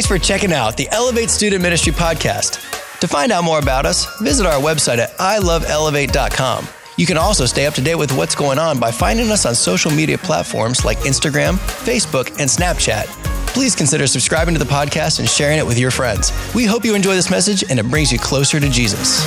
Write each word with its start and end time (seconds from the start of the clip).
Thanks 0.00 0.08
for 0.08 0.18
checking 0.18 0.54
out 0.54 0.78
the 0.78 0.88
Elevate 0.92 1.28
Student 1.28 1.60
Ministry 1.60 1.92
podcast. 1.92 3.00
To 3.00 3.06
find 3.06 3.30
out 3.30 3.44
more 3.44 3.58
about 3.58 3.84
us, 3.84 4.18
visit 4.20 4.46
our 4.46 4.58
website 4.58 4.96
at 4.96 5.10
iloveelevate.com. 5.18 6.66
You 6.96 7.04
can 7.04 7.18
also 7.18 7.44
stay 7.44 7.66
up 7.66 7.74
to 7.74 7.82
date 7.82 7.96
with 7.96 8.10
what's 8.16 8.34
going 8.34 8.58
on 8.58 8.80
by 8.80 8.92
finding 8.92 9.30
us 9.30 9.44
on 9.44 9.54
social 9.54 9.90
media 9.90 10.16
platforms 10.16 10.86
like 10.86 10.96
Instagram, 11.00 11.58
Facebook, 11.84 12.30
and 12.40 12.48
Snapchat. 12.48 13.04
Please 13.48 13.76
consider 13.76 14.06
subscribing 14.06 14.54
to 14.54 14.58
the 14.58 14.64
podcast 14.64 15.18
and 15.18 15.28
sharing 15.28 15.58
it 15.58 15.66
with 15.66 15.78
your 15.78 15.90
friends. 15.90 16.32
We 16.54 16.64
hope 16.64 16.82
you 16.82 16.94
enjoy 16.94 17.14
this 17.14 17.30
message 17.30 17.62
and 17.68 17.78
it 17.78 17.84
brings 17.84 18.10
you 18.10 18.18
closer 18.18 18.58
to 18.58 18.70
Jesus. 18.70 19.18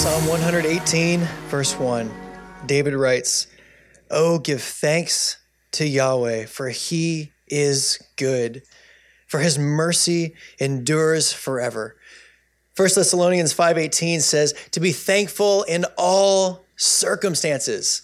Psalm 0.00 0.24
118, 0.28 1.18
verse 1.48 1.76
1, 1.76 2.08
David 2.64 2.94
writes, 2.94 3.48
Oh, 4.08 4.38
give 4.38 4.62
thanks 4.62 5.36
to 5.72 5.84
Yahweh, 5.84 6.46
for 6.46 6.68
he 6.68 7.32
is 7.50 7.98
good, 8.16 8.62
for 9.26 9.40
his 9.40 9.58
mercy 9.58 10.34
endures 10.58 11.32
forever. 11.32 11.96
1 12.76 12.88
Thessalonians 12.94 13.52
5:18 13.52 14.22
says 14.22 14.54
to 14.70 14.80
be 14.80 14.92
thankful 14.92 15.64
in 15.64 15.84
all 15.98 16.64
circumstances. 16.76 18.02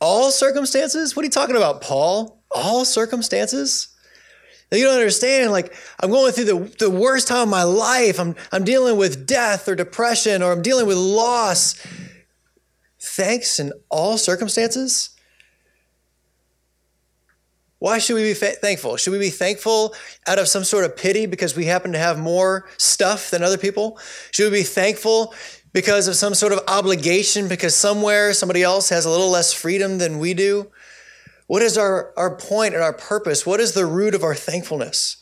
All 0.00 0.30
circumstances? 0.30 1.14
What 1.14 1.22
are 1.22 1.26
you 1.26 1.30
talking 1.30 1.56
about, 1.56 1.80
Paul? 1.80 2.42
All 2.50 2.84
circumstances? 2.84 3.88
Now, 4.70 4.78
you 4.78 4.84
don't 4.84 4.94
understand. 4.94 5.52
Like, 5.52 5.72
I'm 6.00 6.10
going 6.10 6.32
through 6.32 6.44
the, 6.46 6.76
the 6.78 6.90
worst 6.90 7.28
time 7.28 7.42
of 7.42 7.48
my 7.48 7.62
life. 7.62 8.18
I'm, 8.18 8.34
I'm 8.50 8.64
dealing 8.64 8.96
with 8.96 9.26
death 9.26 9.68
or 9.68 9.76
depression, 9.76 10.42
or 10.42 10.50
I'm 10.50 10.62
dealing 10.62 10.86
with 10.86 10.96
loss. 10.96 11.76
Thanks 13.00 13.60
in 13.60 13.72
all 13.90 14.18
circumstances? 14.18 15.10
Why 17.84 17.98
should 17.98 18.14
we 18.14 18.22
be 18.22 18.32
fa- 18.32 18.52
thankful? 18.52 18.96
Should 18.96 19.10
we 19.10 19.18
be 19.18 19.28
thankful 19.28 19.94
out 20.26 20.38
of 20.38 20.48
some 20.48 20.64
sort 20.64 20.86
of 20.86 20.96
pity 20.96 21.26
because 21.26 21.54
we 21.54 21.66
happen 21.66 21.92
to 21.92 21.98
have 21.98 22.18
more 22.18 22.66
stuff 22.78 23.28
than 23.28 23.42
other 23.42 23.58
people? 23.58 23.98
Should 24.30 24.50
we 24.50 24.60
be 24.60 24.64
thankful 24.64 25.34
because 25.74 26.08
of 26.08 26.16
some 26.16 26.32
sort 26.34 26.54
of 26.54 26.60
obligation 26.66 27.46
because 27.46 27.76
somewhere 27.76 28.32
somebody 28.32 28.62
else 28.62 28.88
has 28.88 29.04
a 29.04 29.10
little 29.10 29.28
less 29.28 29.52
freedom 29.52 29.98
than 29.98 30.18
we 30.18 30.32
do? 30.32 30.72
What 31.46 31.60
is 31.60 31.76
our, 31.76 32.14
our 32.16 32.34
point 32.38 32.72
and 32.72 32.82
our 32.82 32.94
purpose? 32.94 33.44
What 33.44 33.60
is 33.60 33.74
the 33.74 33.84
root 33.84 34.14
of 34.14 34.22
our 34.22 34.34
thankfulness? 34.34 35.18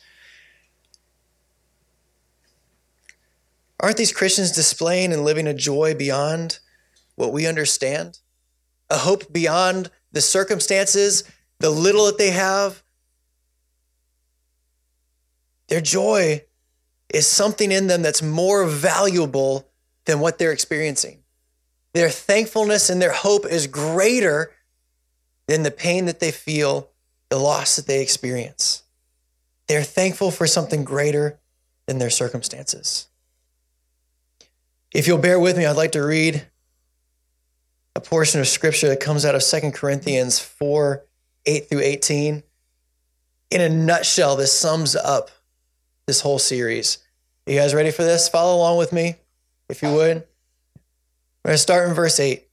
Aren't 3.80 3.96
these 3.96 4.12
Christians 4.12 4.52
displaying 4.52 5.12
and 5.12 5.24
living 5.24 5.48
a 5.48 5.52
joy 5.52 5.96
beyond 5.96 6.60
what 7.16 7.32
we 7.32 7.44
understand? 7.44 8.20
A 8.88 8.98
hope 8.98 9.32
beyond 9.32 9.90
the 10.12 10.20
circumstances 10.20 11.24
the 11.62 11.70
little 11.70 12.06
that 12.06 12.18
they 12.18 12.32
have, 12.32 12.82
their 15.68 15.80
joy 15.80 16.44
is 17.08 17.26
something 17.26 17.70
in 17.70 17.86
them 17.86 18.02
that's 18.02 18.20
more 18.20 18.66
valuable 18.66 19.68
than 20.04 20.18
what 20.18 20.38
they're 20.38 20.50
experiencing. 20.50 21.22
Their 21.94 22.10
thankfulness 22.10 22.90
and 22.90 23.00
their 23.00 23.12
hope 23.12 23.46
is 23.46 23.68
greater 23.68 24.50
than 25.46 25.62
the 25.62 25.70
pain 25.70 26.06
that 26.06 26.18
they 26.18 26.32
feel, 26.32 26.90
the 27.28 27.38
loss 27.38 27.76
that 27.76 27.86
they 27.86 28.02
experience. 28.02 28.82
They're 29.68 29.84
thankful 29.84 30.32
for 30.32 30.48
something 30.48 30.82
greater 30.82 31.38
than 31.86 31.98
their 31.98 32.10
circumstances. 32.10 33.06
If 34.92 35.06
you'll 35.06 35.18
bear 35.18 35.38
with 35.38 35.56
me, 35.56 35.64
I'd 35.64 35.76
like 35.76 35.92
to 35.92 36.02
read 36.02 36.44
a 37.94 38.00
portion 38.00 38.40
of 38.40 38.48
scripture 38.48 38.88
that 38.88 38.98
comes 38.98 39.24
out 39.24 39.36
of 39.36 39.44
2 39.44 39.70
Corinthians 39.70 40.40
4 40.40 41.04
8 41.46 41.68
through 41.68 41.80
18. 41.80 42.42
In 43.50 43.60
a 43.60 43.68
nutshell, 43.68 44.36
this 44.36 44.52
sums 44.58 44.96
up 44.96 45.30
this 46.06 46.20
whole 46.20 46.38
series. 46.38 46.98
Are 47.46 47.52
you 47.52 47.58
guys 47.58 47.74
ready 47.74 47.90
for 47.90 48.02
this? 48.02 48.28
Follow 48.28 48.56
along 48.56 48.78
with 48.78 48.92
me, 48.92 49.16
if 49.68 49.82
you 49.82 49.92
would. 49.92 50.24
We're 51.44 51.50
going 51.50 51.54
to 51.54 51.58
start 51.58 51.88
in 51.88 51.94
verse 51.94 52.20
8. 52.20 52.46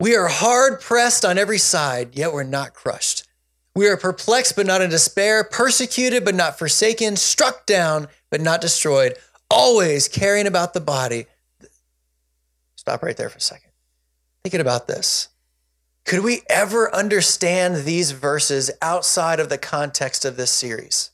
We 0.00 0.16
are 0.16 0.28
hard 0.28 0.80
pressed 0.80 1.24
on 1.24 1.38
every 1.38 1.58
side, 1.58 2.16
yet 2.16 2.32
we're 2.32 2.42
not 2.42 2.74
crushed. 2.74 3.26
We 3.74 3.88
are 3.88 3.96
perplexed, 3.96 4.56
but 4.56 4.66
not 4.66 4.82
in 4.82 4.90
despair, 4.90 5.44
persecuted, 5.44 6.24
but 6.24 6.34
not 6.34 6.58
forsaken, 6.58 7.16
struck 7.16 7.66
down, 7.66 8.08
but 8.30 8.40
not 8.40 8.60
destroyed, 8.60 9.16
always 9.50 10.08
caring 10.08 10.46
about 10.46 10.74
the 10.74 10.80
body. 10.80 11.26
Stop 12.76 13.02
right 13.02 13.16
there 13.16 13.28
for 13.28 13.38
a 13.38 13.40
second. 13.40 13.70
Thinking 14.42 14.60
about 14.60 14.88
this. 14.88 15.28
Could 16.04 16.24
we 16.24 16.42
ever 16.48 16.94
understand 16.94 17.84
these 17.84 18.10
verses 18.10 18.70
outside 18.80 19.40
of 19.40 19.48
the 19.48 19.58
context 19.58 20.24
of 20.24 20.36
this 20.36 20.50
series? 20.50 21.10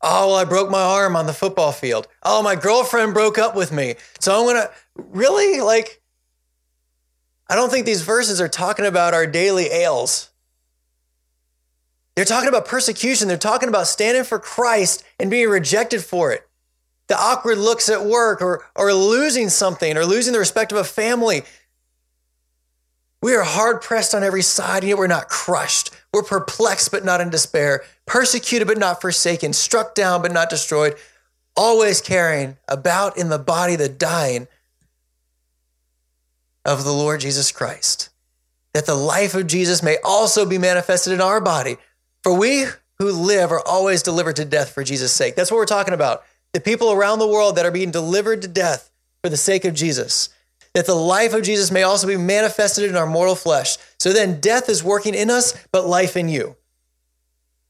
Oh, 0.00 0.28
well, 0.28 0.36
I 0.36 0.44
broke 0.44 0.70
my 0.70 0.82
arm 0.82 1.14
on 1.14 1.26
the 1.26 1.32
football 1.32 1.70
field. 1.70 2.08
Oh, 2.24 2.42
my 2.42 2.56
girlfriend 2.56 3.14
broke 3.14 3.38
up 3.38 3.54
with 3.54 3.70
me. 3.70 3.94
So 4.18 4.34
I'm 4.34 4.44
going 4.44 4.56
to 4.56 4.70
really 4.96 5.60
like, 5.60 6.00
I 7.48 7.54
don't 7.54 7.70
think 7.70 7.86
these 7.86 8.02
verses 8.02 8.40
are 8.40 8.48
talking 8.48 8.86
about 8.86 9.14
our 9.14 9.26
daily 9.26 9.66
ails. 9.66 10.30
They're 12.16 12.24
talking 12.24 12.48
about 12.48 12.66
persecution. 12.66 13.28
They're 13.28 13.38
talking 13.38 13.68
about 13.68 13.86
standing 13.86 14.24
for 14.24 14.38
Christ 14.38 15.04
and 15.20 15.30
being 15.30 15.48
rejected 15.48 16.02
for 16.02 16.32
it. 16.32 16.46
The 17.06 17.18
awkward 17.18 17.58
looks 17.58 17.88
at 17.88 18.04
work 18.04 18.42
or, 18.42 18.64
or 18.74 18.92
losing 18.92 19.50
something 19.50 19.96
or 19.96 20.04
losing 20.04 20.32
the 20.32 20.38
respect 20.38 20.72
of 20.72 20.78
a 20.78 20.84
family. 20.84 21.42
We 23.22 23.36
are 23.36 23.44
hard 23.44 23.80
pressed 23.80 24.14
on 24.14 24.24
every 24.24 24.42
side, 24.42 24.82
yet 24.82 24.98
we're 24.98 25.06
not 25.06 25.28
crushed. 25.28 25.90
We're 26.12 26.24
perplexed, 26.24 26.90
but 26.90 27.04
not 27.04 27.20
in 27.20 27.30
despair, 27.30 27.84
persecuted, 28.04 28.66
but 28.66 28.78
not 28.78 29.00
forsaken, 29.00 29.52
struck 29.52 29.94
down, 29.94 30.22
but 30.22 30.32
not 30.32 30.50
destroyed, 30.50 30.96
always 31.56 32.00
carrying 32.00 32.56
about 32.66 33.16
in 33.16 33.28
the 33.28 33.38
body 33.38 33.76
the 33.76 33.88
dying 33.88 34.48
of 36.64 36.84
the 36.84 36.92
Lord 36.92 37.20
Jesus 37.20 37.52
Christ, 37.52 38.10
that 38.74 38.86
the 38.86 38.94
life 38.94 39.34
of 39.34 39.46
Jesus 39.46 39.82
may 39.82 39.98
also 40.04 40.44
be 40.44 40.58
manifested 40.58 41.12
in 41.12 41.20
our 41.20 41.40
body. 41.40 41.76
For 42.24 42.36
we 42.36 42.66
who 42.98 43.12
live 43.12 43.52
are 43.52 43.66
always 43.66 44.02
delivered 44.02 44.36
to 44.36 44.44
death 44.44 44.70
for 44.72 44.82
Jesus' 44.82 45.12
sake. 45.12 45.36
That's 45.36 45.50
what 45.50 45.58
we're 45.58 45.66
talking 45.66 45.94
about. 45.94 46.24
The 46.52 46.60
people 46.60 46.92
around 46.92 47.20
the 47.20 47.28
world 47.28 47.56
that 47.56 47.66
are 47.66 47.70
being 47.70 47.90
delivered 47.90 48.42
to 48.42 48.48
death 48.48 48.90
for 49.22 49.28
the 49.28 49.36
sake 49.36 49.64
of 49.64 49.74
Jesus 49.74 50.28
that 50.74 50.86
the 50.86 50.94
life 50.94 51.34
of 51.34 51.42
Jesus 51.42 51.70
may 51.70 51.82
also 51.82 52.06
be 52.06 52.16
manifested 52.16 52.88
in 52.88 52.96
our 52.96 53.06
mortal 53.06 53.34
flesh. 53.34 53.76
So 53.98 54.12
then 54.12 54.40
death 54.40 54.68
is 54.68 54.82
working 54.82 55.14
in 55.14 55.30
us, 55.30 55.54
but 55.70 55.86
life 55.86 56.16
in 56.16 56.28
you. 56.28 56.56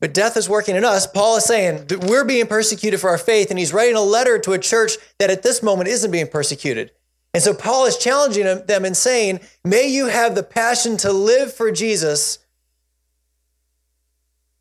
But 0.00 0.14
death 0.14 0.36
is 0.36 0.48
working 0.48 0.76
in 0.76 0.84
us. 0.84 1.06
Paul 1.06 1.36
is 1.36 1.44
saying 1.44 1.86
that 1.86 2.04
we're 2.04 2.24
being 2.24 2.46
persecuted 2.46 3.00
for 3.00 3.10
our 3.10 3.18
faith, 3.18 3.50
and 3.50 3.58
he's 3.58 3.72
writing 3.72 3.96
a 3.96 4.00
letter 4.00 4.38
to 4.40 4.52
a 4.52 4.58
church 4.58 4.92
that 5.18 5.30
at 5.30 5.42
this 5.42 5.62
moment 5.62 5.88
isn't 5.88 6.10
being 6.10 6.26
persecuted. 6.26 6.90
And 7.34 7.42
so 7.42 7.54
Paul 7.54 7.86
is 7.86 7.96
challenging 7.96 8.44
them 8.44 8.84
and 8.84 8.96
saying, 8.96 9.40
May 9.64 9.86
you 9.86 10.06
have 10.06 10.34
the 10.34 10.42
passion 10.42 10.96
to 10.98 11.12
live 11.12 11.54
for 11.54 11.70
Jesus 11.70 12.38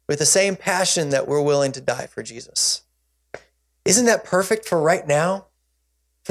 with 0.08 0.20
the 0.20 0.26
same 0.26 0.56
passion 0.56 1.10
that 1.10 1.28
we're 1.28 1.42
willing 1.42 1.72
to 1.74 1.82
die 1.82 2.08
for 2.08 2.22
Jesus. 2.22 2.84
Isn't 3.84 4.06
that 4.06 4.24
perfect 4.24 4.68
for 4.68 4.82
right 4.82 5.08
now? 5.08 5.48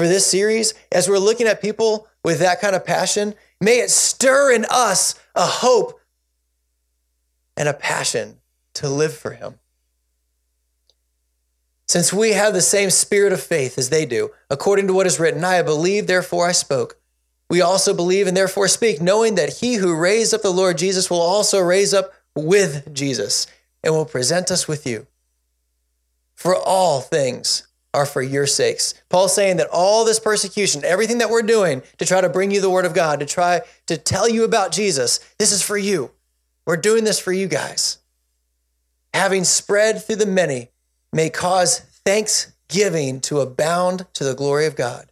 For 0.01 0.07
this 0.07 0.25
series, 0.25 0.73
as 0.91 1.07
we're 1.07 1.19
looking 1.19 1.45
at 1.45 1.61
people 1.61 2.07
with 2.23 2.39
that 2.39 2.59
kind 2.59 2.75
of 2.75 2.83
passion, 2.83 3.35
may 3.59 3.81
it 3.81 3.91
stir 3.91 4.51
in 4.51 4.65
us 4.67 5.13
a 5.35 5.45
hope 5.45 5.99
and 7.55 7.69
a 7.69 7.73
passion 7.73 8.39
to 8.73 8.89
live 8.89 9.13
for 9.13 9.29
Him. 9.29 9.59
Since 11.87 12.11
we 12.11 12.31
have 12.31 12.55
the 12.55 12.63
same 12.63 12.89
spirit 12.89 13.31
of 13.31 13.43
faith 13.43 13.77
as 13.77 13.91
they 13.91 14.07
do, 14.07 14.31
according 14.49 14.87
to 14.87 14.93
what 14.95 15.05
is 15.05 15.19
written, 15.19 15.43
I 15.43 15.61
believe, 15.61 16.07
therefore 16.07 16.47
I 16.47 16.53
spoke. 16.53 16.97
We 17.47 17.61
also 17.61 17.93
believe 17.93 18.25
and 18.25 18.35
therefore 18.35 18.69
speak, 18.69 19.03
knowing 19.03 19.35
that 19.35 19.57
He 19.57 19.75
who 19.75 19.95
raised 19.95 20.33
up 20.33 20.41
the 20.41 20.49
Lord 20.49 20.79
Jesus 20.79 21.11
will 21.11 21.21
also 21.21 21.59
raise 21.59 21.93
up 21.93 22.11
with 22.35 22.91
Jesus 22.91 23.45
and 23.83 23.93
will 23.93 24.05
present 24.05 24.49
us 24.49 24.67
with 24.67 24.87
you. 24.87 25.05
For 26.33 26.55
all 26.55 27.01
things 27.01 27.67
are 27.93 28.05
for 28.05 28.21
your 28.21 28.47
sakes. 28.47 28.93
Paul's 29.09 29.35
saying 29.35 29.57
that 29.57 29.67
all 29.71 30.05
this 30.05 30.19
persecution, 30.19 30.83
everything 30.85 31.17
that 31.17 31.29
we're 31.29 31.41
doing 31.41 31.81
to 31.97 32.05
try 32.05 32.21
to 32.21 32.29
bring 32.29 32.51
you 32.51 32.61
the 32.61 32.69
word 32.69 32.85
of 32.85 32.93
God, 32.93 33.19
to 33.19 33.25
try 33.25 33.61
to 33.87 33.97
tell 33.97 34.29
you 34.29 34.43
about 34.43 34.71
Jesus, 34.71 35.19
this 35.37 35.51
is 35.51 35.61
for 35.61 35.77
you. 35.77 36.11
We're 36.65 36.77
doing 36.77 37.03
this 37.03 37.19
for 37.19 37.33
you 37.33 37.47
guys. 37.47 37.97
Having 39.13 39.43
spread 39.43 40.03
through 40.03 40.17
the 40.17 40.25
many 40.25 40.69
may 41.11 41.29
cause 41.29 41.79
thanksgiving 42.05 43.19
to 43.21 43.41
abound 43.41 44.05
to 44.13 44.23
the 44.23 44.35
glory 44.35 44.65
of 44.65 44.75
God. 44.75 45.11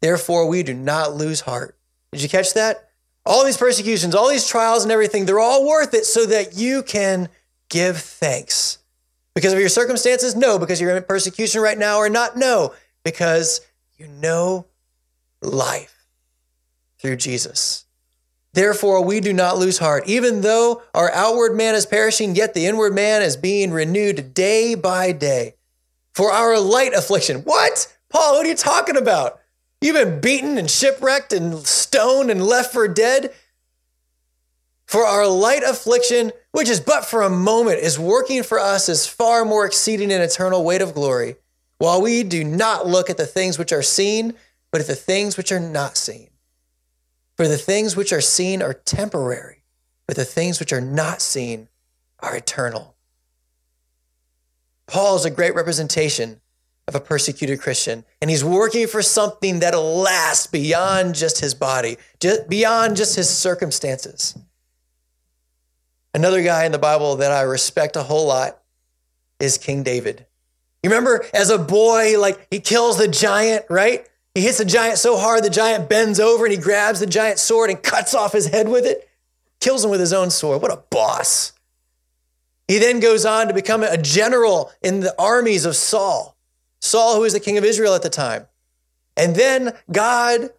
Therefore, 0.00 0.46
we 0.46 0.62
do 0.62 0.74
not 0.74 1.14
lose 1.14 1.40
heart. 1.40 1.76
Did 2.12 2.22
you 2.22 2.28
catch 2.28 2.54
that? 2.54 2.90
All 3.24 3.44
these 3.44 3.56
persecutions, 3.56 4.14
all 4.14 4.28
these 4.28 4.46
trials 4.46 4.82
and 4.82 4.92
everything, 4.92 5.26
they're 5.26 5.40
all 5.40 5.66
worth 5.66 5.94
it 5.94 6.04
so 6.04 6.26
that 6.26 6.56
you 6.56 6.82
can 6.82 7.28
give 7.68 7.98
thanks. 7.98 8.78
Because 9.34 9.52
of 9.52 9.60
your 9.60 9.68
circumstances? 9.68 10.36
No. 10.36 10.58
Because 10.58 10.80
you're 10.80 10.96
in 10.96 11.02
persecution 11.04 11.60
right 11.60 11.78
now 11.78 11.98
or 11.98 12.08
not? 12.08 12.36
No. 12.36 12.74
Because 13.04 13.60
you 13.96 14.06
know 14.06 14.66
life 15.40 16.06
through 16.98 17.16
Jesus. 17.16 17.86
Therefore, 18.54 19.02
we 19.02 19.20
do 19.20 19.32
not 19.32 19.56
lose 19.56 19.78
heart. 19.78 20.04
Even 20.06 20.42
though 20.42 20.82
our 20.94 21.10
outward 21.12 21.56
man 21.56 21.74
is 21.74 21.86
perishing, 21.86 22.36
yet 22.36 22.52
the 22.52 22.66
inward 22.66 22.94
man 22.94 23.22
is 23.22 23.36
being 23.36 23.72
renewed 23.72 24.34
day 24.34 24.74
by 24.74 25.12
day. 25.12 25.54
For 26.14 26.30
our 26.30 26.58
light 26.60 26.92
affliction. 26.92 27.40
What? 27.40 27.96
Paul, 28.10 28.34
what 28.34 28.44
are 28.44 28.48
you 28.48 28.54
talking 28.54 28.98
about? 28.98 29.40
You've 29.80 29.96
been 29.96 30.20
beaten 30.20 30.58
and 30.58 30.70
shipwrecked 30.70 31.32
and 31.32 31.66
stoned 31.66 32.30
and 32.30 32.44
left 32.44 32.72
for 32.72 32.86
dead. 32.86 33.32
For 34.92 35.06
our 35.06 35.26
light 35.26 35.62
affliction, 35.62 36.32
which 36.50 36.68
is 36.68 36.78
but 36.78 37.06
for 37.06 37.22
a 37.22 37.30
moment, 37.30 37.78
is 37.78 37.98
working 37.98 38.42
for 38.42 38.58
us 38.58 38.90
as 38.90 39.06
far 39.06 39.42
more 39.42 39.64
exceeding 39.64 40.12
an 40.12 40.20
eternal 40.20 40.64
weight 40.64 40.82
of 40.82 40.92
glory, 40.92 41.36
while 41.78 42.02
we 42.02 42.22
do 42.22 42.44
not 42.44 42.86
look 42.86 43.08
at 43.08 43.16
the 43.16 43.24
things 43.24 43.58
which 43.58 43.72
are 43.72 43.80
seen, 43.80 44.34
but 44.70 44.82
at 44.82 44.86
the 44.86 44.94
things 44.94 45.38
which 45.38 45.50
are 45.50 45.58
not 45.58 45.96
seen. 45.96 46.28
For 47.38 47.48
the 47.48 47.56
things 47.56 47.96
which 47.96 48.12
are 48.12 48.20
seen 48.20 48.60
are 48.60 48.74
temporary, 48.74 49.64
but 50.06 50.16
the 50.16 50.26
things 50.26 50.60
which 50.60 50.74
are 50.74 50.80
not 50.82 51.22
seen 51.22 51.70
are 52.20 52.36
eternal. 52.36 52.94
Paul 54.86 55.16
is 55.16 55.24
a 55.24 55.30
great 55.30 55.54
representation 55.54 56.42
of 56.86 56.94
a 56.94 57.00
persecuted 57.00 57.62
Christian, 57.62 58.04
and 58.20 58.28
he's 58.28 58.44
working 58.44 58.86
for 58.86 59.00
something 59.00 59.60
that'll 59.60 59.96
last 59.96 60.52
beyond 60.52 61.14
just 61.14 61.40
his 61.40 61.54
body, 61.54 61.96
just 62.20 62.46
beyond 62.46 62.98
just 62.98 63.16
his 63.16 63.30
circumstances. 63.30 64.36
Another 66.14 66.42
guy 66.42 66.64
in 66.64 66.72
the 66.72 66.78
Bible 66.78 67.16
that 67.16 67.32
I 67.32 67.42
respect 67.42 67.96
a 67.96 68.02
whole 68.02 68.26
lot 68.26 68.58
is 69.40 69.58
King 69.58 69.82
David. 69.82 70.26
You 70.82 70.90
remember 70.90 71.24
as 71.32 71.50
a 71.50 71.58
boy, 71.58 72.18
like 72.18 72.46
he 72.50 72.60
kills 72.60 72.98
the 72.98 73.08
giant, 73.08 73.64
right? 73.70 74.06
He 74.34 74.42
hits 74.42 74.58
the 74.58 74.64
giant 74.64 74.98
so 74.98 75.16
hard, 75.16 75.44
the 75.44 75.50
giant 75.50 75.88
bends 75.88 76.18
over 76.18 76.44
and 76.44 76.52
he 76.52 76.60
grabs 76.60 77.00
the 77.00 77.06
giant 77.06 77.38
sword 77.38 77.70
and 77.70 77.82
cuts 77.82 78.14
off 78.14 78.32
his 78.32 78.46
head 78.46 78.68
with 78.68 78.84
it, 78.84 79.08
kills 79.60 79.84
him 79.84 79.90
with 79.90 80.00
his 80.00 80.12
own 80.12 80.30
sword. 80.30 80.62
What 80.62 80.72
a 80.72 80.82
boss. 80.90 81.52
He 82.68 82.78
then 82.78 83.00
goes 83.00 83.24
on 83.24 83.48
to 83.48 83.54
become 83.54 83.82
a 83.82 83.98
general 83.98 84.72
in 84.82 85.00
the 85.00 85.14
armies 85.18 85.64
of 85.64 85.76
Saul, 85.76 86.36
Saul, 86.80 87.16
who 87.16 87.20
was 87.22 87.32
the 87.32 87.40
king 87.40 87.58
of 87.58 87.64
Israel 87.64 87.94
at 87.94 88.02
the 88.02 88.10
time. 88.10 88.46
And 89.16 89.36
then 89.36 89.74
God 89.90 90.50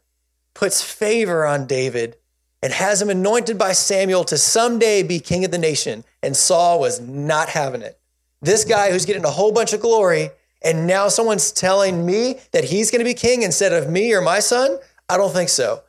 puts 0.53 0.81
favor 0.81 1.45
on 1.45 1.65
David 1.65 2.17
and 2.63 2.71
has 2.71 3.01
him 3.01 3.09
anointed 3.09 3.57
by 3.57 3.73
Samuel 3.73 4.23
to 4.23 4.37
someday 4.37 5.03
be 5.03 5.19
king 5.19 5.43
of 5.43 5.51
the 5.51 5.57
nation. 5.57 6.05
And 6.23 6.35
Saul 6.35 6.79
was 6.79 7.01
not 7.01 7.49
having 7.49 7.81
it. 7.81 7.99
This 8.41 8.63
guy 8.63 8.89
who's 8.89 9.05
getting 9.05 9.25
a 9.25 9.29
whole 9.29 9.51
bunch 9.51 9.73
of 9.73 9.81
glory 9.81 10.29
and 10.61 10.87
now 10.87 11.09
someone's 11.09 11.51
telling 11.51 12.05
me 12.05 12.39
that 12.53 12.63
he's 12.63 12.89
going 12.89 13.01
to 13.01 13.05
be 13.05 13.13
king 13.13 13.41
instead 13.41 13.73
of 13.73 13.89
me 13.89 14.13
or 14.13 14.21
my 14.21 14.39
son? 14.39 14.79
I 15.09 15.17
don't 15.17 15.33
think 15.33 15.49
so. 15.49 15.83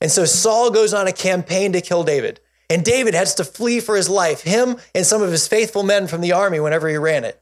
And 0.00 0.10
so 0.10 0.24
Saul 0.24 0.70
goes 0.70 0.94
on 0.94 1.06
a 1.06 1.12
campaign 1.12 1.72
to 1.74 1.82
kill 1.82 2.04
David. 2.04 2.40
And 2.70 2.82
David 2.82 3.12
has 3.12 3.34
to 3.34 3.44
flee 3.44 3.80
for 3.80 3.94
his 3.94 4.08
life, 4.08 4.40
him 4.40 4.78
and 4.94 5.04
some 5.04 5.20
of 5.20 5.30
his 5.30 5.46
faithful 5.46 5.82
men 5.82 6.06
from 6.06 6.22
the 6.22 6.32
army 6.32 6.58
whenever 6.58 6.88
he 6.88 6.96
ran 6.96 7.24
it. 7.24 7.38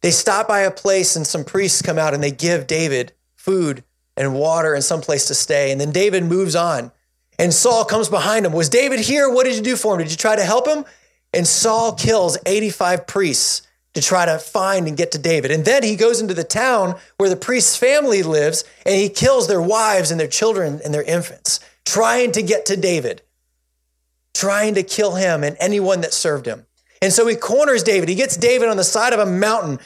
They 0.00 0.10
stop 0.10 0.48
by 0.48 0.60
a 0.60 0.70
place 0.70 1.14
and 1.14 1.26
some 1.26 1.44
priests 1.44 1.82
come 1.82 1.98
out 1.98 2.14
and 2.14 2.22
they 2.22 2.30
give 2.30 2.66
David 2.66 3.12
food 3.34 3.84
and 4.16 4.34
water 4.34 4.74
and 4.74 4.84
some 4.84 5.00
place 5.00 5.26
to 5.26 5.34
stay. 5.34 5.72
And 5.72 5.80
then 5.80 5.92
David 5.92 6.24
moves 6.24 6.54
on. 6.54 6.92
And 7.38 7.52
Saul 7.52 7.84
comes 7.84 8.08
behind 8.08 8.46
him. 8.46 8.52
Was 8.52 8.68
David 8.68 9.00
here? 9.00 9.28
What 9.28 9.44
did 9.44 9.56
you 9.56 9.62
do 9.62 9.76
for 9.76 9.94
him? 9.94 10.00
Did 10.00 10.10
you 10.10 10.16
try 10.16 10.36
to 10.36 10.44
help 10.44 10.68
him? 10.68 10.84
And 11.32 11.46
Saul 11.46 11.94
kills 11.94 12.38
85 12.46 13.06
priests 13.06 13.62
to 13.94 14.02
try 14.02 14.26
to 14.26 14.38
find 14.38 14.86
and 14.86 14.96
get 14.96 15.12
to 15.12 15.18
David. 15.18 15.50
And 15.50 15.64
then 15.64 15.82
he 15.82 15.96
goes 15.96 16.20
into 16.20 16.34
the 16.34 16.44
town 16.44 16.96
where 17.16 17.28
the 17.28 17.36
priest's 17.36 17.76
family 17.76 18.22
lives 18.22 18.64
and 18.84 18.94
he 18.94 19.08
kills 19.08 19.48
their 19.48 19.62
wives 19.62 20.10
and 20.10 20.18
their 20.18 20.28
children 20.28 20.80
and 20.84 20.92
their 20.92 21.02
infants, 21.02 21.60
trying 21.84 22.32
to 22.32 22.42
get 22.42 22.66
to 22.66 22.76
David, 22.76 23.22
trying 24.32 24.74
to 24.74 24.82
kill 24.82 25.14
him 25.14 25.42
and 25.42 25.56
anyone 25.58 26.00
that 26.02 26.12
served 26.12 26.46
him. 26.46 26.66
And 27.00 27.12
so 27.12 27.26
he 27.26 27.36
corners 27.36 27.82
David. 27.82 28.08
He 28.08 28.14
gets 28.14 28.36
David 28.36 28.68
on 28.68 28.76
the 28.76 28.84
side 28.84 29.12
of 29.12 29.20
a 29.20 29.26
mountain 29.26 29.78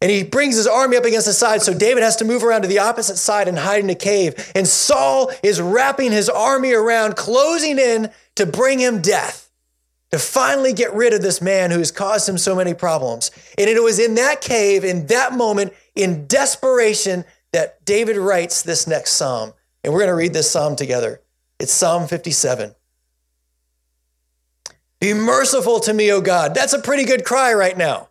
and 0.00 0.10
he 0.10 0.22
brings 0.22 0.56
his 0.56 0.66
army 0.66 0.96
up 0.96 1.04
against 1.04 1.26
the 1.26 1.32
side. 1.32 1.62
So 1.62 1.74
David 1.74 2.02
has 2.02 2.16
to 2.16 2.24
move 2.24 2.42
around 2.42 2.62
to 2.62 2.68
the 2.68 2.78
opposite 2.78 3.16
side 3.16 3.48
and 3.48 3.58
hide 3.58 3.84
in 3.84 3.90
a 3.90 3.94
cave. 3.94 4.50
And 4.54 4.66
Saul 4.66 5.30
is 5.42 5.60
wrapping 5.60 6.12
his 6.12 6.28
army 6.28 6.72
around, 6.72 7.16
closing 7.16 7.78
in 7.78 8.10
to 8.36 8.46
bring 8.46 8.78
him 8.78 9.02
death 9.02 9.50
to 10.10 10.18
finally 10.18 10.72
get 10.72 10.92
rid 10.94 11.12
of 11.12 11.22
this 11.22 11.40
man 11.40 11.70
who's 11.70 11.92
caused 11.92 12.28
him 12.28 12.38
so 12.38 12.56
many 12.56 12.74
problems. 12.74 13.30
And 13.56 13.68
it 13.68 13.82
was 13.82 13.98
in 13.98 14.16
that 14.16 14.40
cave, 14.40 14.84
in 14.84 15.06
that 15.06 15.34
moment, 15.34 15.72
in 15.94 16.26
desperation, 16.26 17.24
that 17.52 17.84
David 17.84 18.16
writes 18.16 18.62
this 18.62 18.86
next 18.86 19.12
psalm. 19.12 19.52
And 19.84 19.92
we're 19.92 20.00
going 20.00 20.08
to 20.08 20.14
read 20.14 20.32
this 20.32 20.50
psalm 20.50 20.76
together. 20.76 21.20
It's 21.58 21.72
Psalm 21.72 22.08
57. 22.08 22.74
Be 25.00 25.14
merciful 25.14 25.80
to 25.80 25.94
me, 25.94 26.12
O 26.12 26.20
God. 26.20 26.54
That's 26.54 26.72
a 26.72 26.78
pretty 26.78 27.04
good 27.04 27.24
cry 27.24 27.54
right 27.54 27.76
now. 27.76 28.09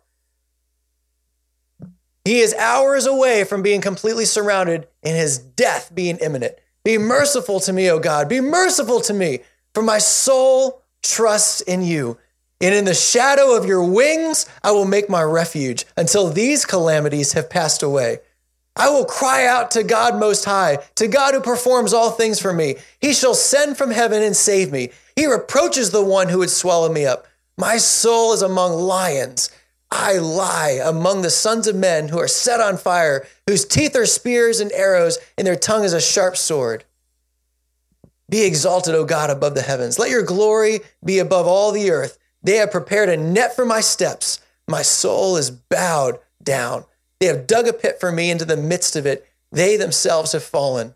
He 2.24 2.40
is 2.40 2.54
hours 2.54 3.06
away 3.06 3.44
from 3.44 3.62
being 3.62 3.80
completely 3.80 4.24
surrounded 4.24 4.88
and 5.02 5.16
his 5.16 5.38
death 5.38 5.94
being 5.94 6.18
imminent. 6.18 6.54
Be 6.84 6.98
merciful 6.98 7.60
to 7.60 7.72
me, 7.72 7.90
O 7.90 7.98
God. 7.98 8.28
Be 8.28 8.40
merciful 8.40 9.00
to 9.02 9.12
me, 9.12 9.40
for 9.74 9.82
my 9.82 9.98
soul 9.98 10.82
trusts 11.02 11.60
in 11.62 11.82
you. 11.82 12.18
And 12.60 12.74
in 12.74 12.84
the 12.84 12.94
shadow 12.94 13.56
of 13.56 13.64
your 13.64 13.82
wings, 13.82 14.46
I 14.62 14.72
will 14.72 14.84
make 14.84 15.08
my 15.08 15.22
refuge 15.22 15.86
until 15.96 16.28
these 16.28 16.66
calamities 16.66 17.32
have 17.32 17.48
passed 17.48 17.82
away. 17.82 18.18
I 18.76 18.90
will 18.90 19.04
cry 19.04 19.46
out 19.46 19.70
to 19.72 19.82
God 19.82 20.18
Most 20.18 20.44
High, 20.44 20.78
to 20.96 21.08
God 21.08 21.34
who 21.34 21.40
performs 21.40 21.92
all 21.92 22.10
things 22.10 22.38
for 22.38 22.52
me. 22.52 22.76
He 23.00 23.12
shall 23.12 23.34
send 23.34 23.76
from 23.76 23.90
heaven 23.90 24.22
and 24.22 24.36
save 24.36 24.70
me. 24.70 24.90
He 25.16 25.26
reproaches 25.26 25.90
the 25.90 26.04
one 26.04 26.28
who 26.28 26.38
would 26.38 26.50
swallow 26.50 26.90
me 26.90 27.04
up. 27.06 27.26
My 27.58 27.78
soul 27.78 28.32
is 28.32 28.42
among 28.42 28.72
lions. 28.72 29.50
I 29.90 30.18
lie 30.18 30.80
among 30.82 31.22
the 31.22 31.30
sons 31.30 31.66
of 31.66 31.74
men 31.74 32.08
who 32.08 32.18
are 32.18 32.28
set 32.28 32.60
on 32.60 32.76
fire, 32.76 33.26
whose 33.46 33.64
teeth 33.64 33.96
are 33.96 34.06
spears 34.06 34.60
and 34.60 34.70
arrows, 34.72 35.18
and 35.36 35.46
their 35.46 35.56
tongue 35.56 35.84
is 35.84 35.92
a 35.92 36.00
sharp 36.00 36.36
sword. 36.36 36.84
Be 38.28 38.44
exalted, 38.44 38.94
O 38.94 39.04
God, 39.04 39.28
above 39.30 39.56
the 39.56 39.62
heavens. 39.62 39.98
Let 39.98 40.10
your 40.10 40.22
glory 40.22 40.80
be 41.04 41.18
above 41.18 41.48
all 41.48 41.72
the 41.72 41.90
earth. 41.90 42.18
They 42.42 42.56
have 42.56 42.70
prepared 42.70 43.08
a 43.08 43.16
net 43.16 43.56
for 43.56 43.66
my 43.66 43.80
steps. 43.80 44.40
My 44.68 44.82
soul 44.82 45.36
is 45.36 45.50
bowed 45.50 46.20
down. 46.42 46.84
They 47.18 47.26
have 47.26 47.48
dug 47.48 47.66
a 47.66 47.72
pit 47.72 47.98
for 47.98 48.12
me 48.12 48.30
into 48.30 48.44
the 48.44 48.56
midst 48.56 48.94
of 48.94 49.04
it. 49.04 49.28
They 49.50 49.76
themselves 49.76 50.32
have 50.32 50.44
fallen. 50.44 50.94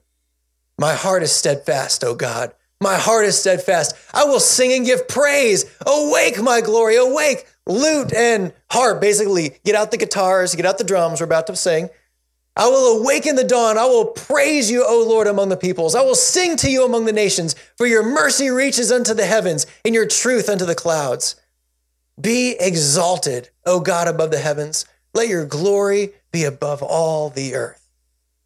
My 0.78 0.94
heart 0.94 1.24
is 1.24 1.32
steadfast, 1.32 2.04
O 2.04 2.14
God. 2.14 2.54
My 2.80 2.96
heart 2.96 3.24
is 3.24 3.38
steadfast. 3.38 3.96
I 4.12 4.24
will 4.24 4.40
sing 4.40 4.72
and 4.72 4.86
give 4.86 5.08
praise. 5.08 5.64
Awake, 5.86 6.40
my 6.40 6.60
glory. 6.60 6.96
Awake. 6.96 7.46
Lute 7.66 8.12
and 8.12 8.52
harp, 8.70 9.00
basically, 9.00 9.58
get 9.64 9.74
out 9.74 9.90
the 9.90 9.96
guitars, 9.96 10.54
get 10.54 10.66
out 10.66 10.78
the 10.78 10.84
drums. 10.84 11.20
We're 11.20 11.26
about 11.26 11.46
to 11.46 11.56
sing. 11.56 11.88
I 12.56 12.68
will 12.68 13.00
awaken 13.00 13.34
the 13.36 13.44
dawn. 13.44 13.78
I 13.78 13.86
will 13.86 14.06
praise 14.06 14.70
you, 14.70 14.84
O 14.86 15.04
Lord, 15.08 15.26
among 15.26 15.48
the 15.48 15.56
peoples. 15.56 15.94
I 15.94 16.02
will 16.02 16.14
sing 16.14 16.56
to 16.58 16.70
you 16.70 16.84
among 16.84 17.06
the 17.06 17.12
nations, 17.12 17.56
for 17.76 17.86
your 17.86 18.04
mercy 18.04 18.48
reaches 18.48 18.92
unto 18.92 19.12
the 19.12 19.26
heavens 19.26 19.66
and 19.84 19.94
your 19.94 20.06
truth 20.06 20.48
unto 20.48 20.64
the 20.64 20.74
clouds. 20.74 21.36
Be 22.20 22.54
exalted, 22.60 23.50
O 23.66 23.80
God, 23.80 24.06
above 24.06 24.30
the 24.30 24.38
heavens. 24.38 24.84
Let 25.14 25.28
your 25.28 25.46
glory 25.46 26.12
be 26.30 26.44
above 26.44 26.82
all 26.82 27.28
the 27.28 27.54
earth. 27.54 27.88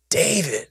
David. 0.08 0.68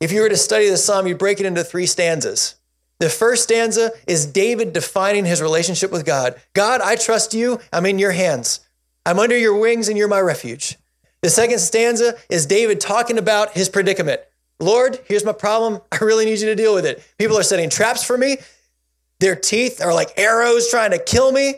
If 0.00 0.12
you 0.12 0.20
were 0.20 0.28
to 0.28 0.36
study 0.36 0.68
the 0.68 0.76
psalm, 0.76 1.06
you'd 1.06 1.18
break 1.18 1.40
it 1.40 1.46
into 1.46 1.64
three 1.64 1.86
stanzas. 1.86 2.56
The 2.98 3.08
first 3.08 3.44
stanza 3.44 3.92
is 4.06 4.26
David 4.26 4.72
defining 4.72 5.24
his 5.24 5.40
relationship 5.40 5.92
with 5.92 6.04
God. 6.04 6.34
God, 6.52 6.80
I 6.80 6.96
trust 6.96 7.32
you. 7.32 7.60
I'm 7.72 7.86
in 7.86 7.98
your 7.98 8.12
hands. 8.12 8.60
I'm 9.06 9.18
under 9.18 9.38
your 9.38 9.58
wings 9.58 9.88
and 9.88 9.96
you're 9.96 10.08
my 10.08 10.20
refuge. 10.20 10.76
The 11.22 11.30
second 11.30 11.60
stanza 11.60 12.14
is 12.28 12.46
David 12.46 12.80
talking 12.80 13.18
about 13.18 13.52
his 13.52 13.68
predicament. 13.68 14.20
Lord, 14.60 14.98
here's 15.06 15.24
my 15.24 15.32
problem. 15.32 15.80
I 15.92 15.98
really 15.98 16.24
need 16.24 16.40
you 16.40 16.46
to 16.46 16.56
deal 16.56 16.74
with 16.74 16.86
it. 16.86 17.02
People 17.18 17.38
are 17.38 17.42
setting 17.44 17.70
traps 17.70 18.04
for 18.04 18.18
me. 18.18 18.38
Their 19.20 19.36
teeth 19.36 19.80
are 19.82 19.94
like 19.94 20.12
arrows 20.16 20.68
trying 20.68 20.90
to 20.92 20.98
kill 20.98 21.32
me. 21.32 21.54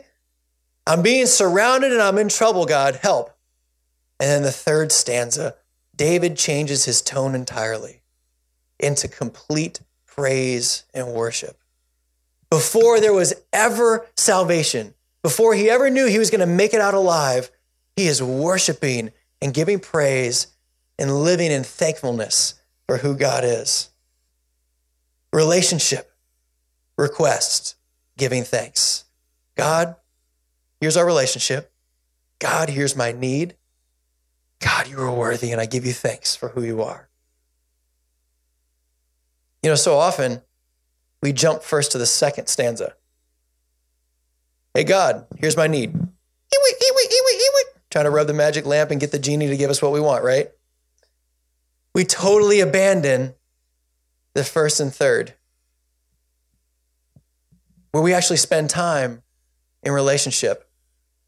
I'm 0.86 1.02
being 1.02 1.26
surrounded 1.26 1.92
and 1.92 2.02
I'm 2.02 2.18
in 2.18 2.28
trouble, 2.28 2.66
God. 2.66 2.96
Help. 2.96 3.30
And 4.18 4.28
then 4.28 4.42
the 4.42 4.52
third 4.52 4.92
stanza, 4.92 5.54
David 5.96 6.36
changes 6.36 6.84
his 6.84 7.00
tone 7.02 7.34
entirely 7.34 8.02
into 8.78 9.08
complete 9.08 9.80
praise 10.20 10.84
and 10.92 11.14
worship. 11.14 11.56
Before 12.50 13.00
there 13.00 13.14
was 13.14 13.32
ever 13.54 14.06
salvation, 14.18 14.92
before 15.22 15.54
he 15.54 15.70
ever 15.70 15.88
knew 15.88 16.06
he 16.06 16.18
was 16.18 16.28
going 16.28 16.42
to 16.42 16.46
make 16.46 16.74
it 16.74 16.80
out 16.80 16.92
alive, 16.92 17.50
he 17.96 18.06
is 18.06 18.22
worshiping 18.22 19.12
and 19.40 19.54
giving 19.54 19.80
praise 19.80 20.48
and 20.98 21.24
living 21.24 21.50
in 21.50 21.64
thankfulness 21.64 22.52
for 22.86 22.98
who 22.98 23.16
God 23.16 23.44
is. 23.44 23.88
Relationship, 25.32 26.12
request, 26.98 27.76
giving 28.18 28.44
thanks. 28.44 29.04
God, 29.56 29.96
here's 30.82 30.98
our 30.98 31.06
relationship. 31.06 31.72
God, 32.40 32.68
here's 32.68 32.94
my 32.94 33.12
need. 33.12 33.56
God, 34.58 34.86
you 34.86 35.00
are 35.00 35.14
worthy, 35.14 35.50
and 35.50 35.62
I 35.62 35.64
give 35.64 35.86
you 35.86 35.94
thanks 35.94 36.36
for 36.36 36.50
who 36.50 36.62
you 36.62 36.82
are. 36.82 37.09
You 39.62 39.70
know, 39.70 39.76
so 39.76 39.96
often 39.96 40.42
we 41.22 41.32
jump 41.32 41.62
first 41.62 41.92
to 41.92 41.98
the 41.98 42.06
second 42.06 42.46
stanza. 42.46 42.94
Hey, 44.74 44.84
God, 44.84 45.26
here's 45.38 45.56
my 45.56 45.66
need. 45.66 45.94
Trying 47.90 48.04
to 48.04 48.10
rub 48.10 48.28
the 48.28 48.32
magic 48.32 48.64
lamp 48.64 48.90
and 48.90 49.00
get 49.00 49.10
the 49.10 49.18
genie 49.18 49.48
to 49.48 49.56
give 49.56 49.68
us 49.68 49.82
what 49.82 49.92
we 49.92 50.00
want, 50.00 50.22
right? 50.22 50.50
We 51.92 52.04
totally 52.04 52.60
abandon 52.60 53.34
the 54.32 54.44
first 54.44 54.78
and 54.78 54.94
third, 54.94 55.34
where 57.90 58.02
we 58.02 58.14
actually 58.14 58.36
spend 58.36 58.70
time 58.70 59.22
in 59.82 59.90
relationship, 59.90 60.70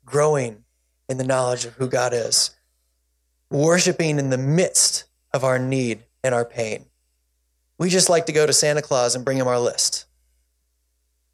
growing 0.05 0.65
in 1.09 1.19
the 1.19 1.25
knowledge 1.25 1.65
of 1.65 1.75
who 1.75 1.89
God 1.89 2.15
is, 2.15 2.55
worshiping 3.51 4.21
in 4.21 4.31
the 4.31 4.39
midst 4.39 5.05
of 5.35 5.43
our 5.43 5.59
need 5.59 6.05
and 6.23 6.33
our 6.33 6.45
pain. 6.45 6.87
We 7.83 7.91
just 7.91 8.09
like 8.09 8.27
to 8.27 8.33
go 8.33 8.47
to 8.47 8.53
Santa 8.53 8.81
Claus 8.81 9.17
and 9.17 9.25
bring 9.25 9.39
him 9.39 9.49
our 9.49 9.59
list. 9.59 10.07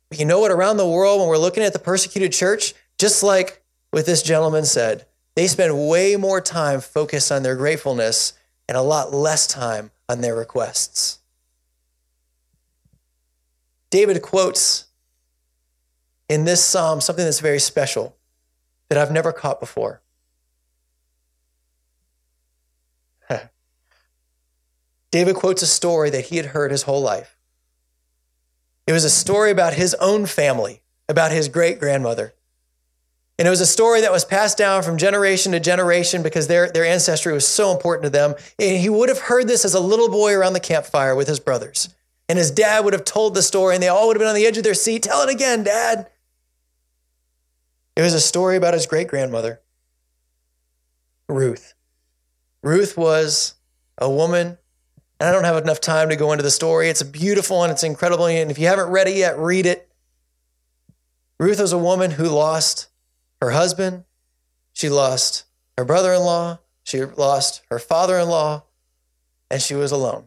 But 0.09 0.19
you 0.19 0.25
know 0.25 0.41
what? 0.41 0.51
Around 0.51 0.79
the 0.79 0.89
world, 0.89 1.21
when 1.21 1.29
we're 1.29 1.37
looking 1.37 1.63
at 1.63 1.75
the 1.75 1.79
persecuted 1.79 2.33
church, 2.33 2.73
just 2.97 3.23
like 3.23 3.63
what 3.91 4.07
this 4.07 4.23
gentleman 4.23 4.65
said, 4.65 5.05
they 5.37 5.47
spend 5.47 5.91
way 5.91 6.17
more 6.17 6.41
time 6.41 6.81
focused 6.81 7.31
on 7.31 7.43
their 7.43 7.55
gratefulness 7.55 8.33
and 8.67 8.79
a 8.79 8.81
lot 8.81 9.13
less 9.13 9.47
time 9.47 9.91
on 10.09 10.23
their 10.23 10.35
requests. 10.35 11.19
David 13.91 14.23
quotes 14.23 14.87
in 16.31 16.47
this 16.47 16.65
psalm 16.65 17.03
something 17.03 17.27
that's 17.27 17.41
very 17.41 17.61
special 17.61 18.17
that 18.89 18.97
I've 18.97 19.13
never 19.13 19.33
caught 19.33 19.61
before. 19.61 20.01
David 25.11 25.37
quotes 25.37 25.63
a 25.63 25.67
story 25.67 26.11
that 26.11 26.27
he 26.27 26.37
had 26.37 26.47
heard 26.47 26.71
his 26.71 26.83
whole 26.83 27.01
life. 27.01 27.37
It 28.87 28.93
was 28.93 29.05
a 29.05 29.11
story 29.11 29.51
about 29.51 29.75
his 29.75 29.95
own 29.95 30.27
family, 30.27 30.83
about 31.09 31.33
his 31.33 31.49
great 31.49 31.79
grandmother. 31.79 32.35
And 33.39 33.47
it 33.47 33.51
was 33.51 33.61
a 33.61 33.67
story 33.67 34.01
that 34.01 34.11
was 34.11 34.25
passed 34.25 34.59
down 34.59 34.83
from 34.83 34.99
generation 34.99 35.53
to 35.53 35.61
generation 35.61 36.23
because 36.23 36.49
their, 36.49 36.71
their 36.71 36.85
ancestry 36.85 37.33
was 37.33 37.47
so 37.47 37.71
important 37.71 38.05
to 38.05 38.11
them. 38.11 38.35
And 38.59 38.79
he 38.79 38.89
would 38.89 39.09
have 39.09 39.19
heard 39.19 39.47
this 39.47 39.65
as 39.65 39.75
a 39.75 39.81
little 39.81 40.09
boy 40.09 40.35
around 40.35 40.55
the 40.55 40.61
campfire 40.61 41.15
with 41.15 41.29
his 41.29 41.39
brothers. 41.39 41.95
And 42.29 42.39
his 42.39 42.51
dad 42.51 42.85
would 42.85 42.93
have 42.93 43.05
told 43.05 43.35
the 43.35 43.43
story, 43.43 43.75
and 43.75 43.83
they 43.83 43.89
all 43.89 44.09
would 44.09 44.17
have 44.17 44.21
been 44.21 44.29
on 44.29 44.35
the 44.35 44.47
edge 44.47 44.59
of 44.59 44.65
their 44.65 44.75
seat. 44.75 45.05
Tell 45.05 45.23
it 45.23 45.33
again, 45.33 45.63
Dad. 45.63 46.11
It 47.97 48.03
was 48.03 48.15
a 48.15 48.21
story 48.21 48.57
about 48.57 48.75
his 48.75 48.87
great 48.87 49.09
grandmother, 49.09 49.61
Ruth. 51.29 51.75
Ruth 52.63 52.97
was 52.97 53.55
a 53.97 54.11
woman, 54.11 54.59
and 55.19 55.29
I 55.29 55.33
don't 55.33 55.45
have 55.45 55.63
enough 55.63 55.81
time 55.81 56.09
to 56.09 56.17
go 56.17 56.33
into 56.33 56.43
the 56.43 56.51
story. 56.51 56.89
It's 56.89 57.03
beautiful 57.03 57.63
and 57.63 57.73
it's 57.73 57.83
incredible. 57.83 58.27
And 58.27 58.51
if 58.51 58.59
you 58.59 58.67
haven't 58.67 58.91
read 58.91 59.09
it 59.09 59.17
yet, 59.17 59.39
read 59.39 59.67
it. 59.67 59.89
Ruth 61.41 61.61
was 61.61 61.73
a 61.73 61.79
woman 61.79 62.13
who 62.13 62.25
lost 62.25 62.89
her 63.41 63.51
husband, 63.51 64.05
she 64.73 64.89
lost 64.89 65.45
her 65.77 65.85
brother 65.85 66.13
in 66.13 66.21
law, 66.21 66.59
she 66.83 67.05
lost 67.05 67.63
her 67.71 67.79
father 67.79 68.19
in 68.19 68.29
law, 68.29 68.65
and 69.49 69.63
she 69.63 69.75
was 69.75 69.93
alone, 69.93 70.25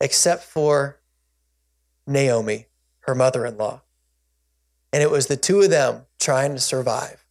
except 0.00 0.44
for 0.44 1.00
Naomi, 2.06 2.66
her 3.00 3.14
mother 3.14 3.44
in 3.44 3.56
law. 3.56 3.82
And 4.92 5.02
it 5.02 5.10
was 5.10 5.26
the 5.26 5.36
two 5.36 5.62
of 5.62 5.70
them 5.70 6.02
trying 6.20 6.54
to 6.54 6.60
survive. 6.60 7.21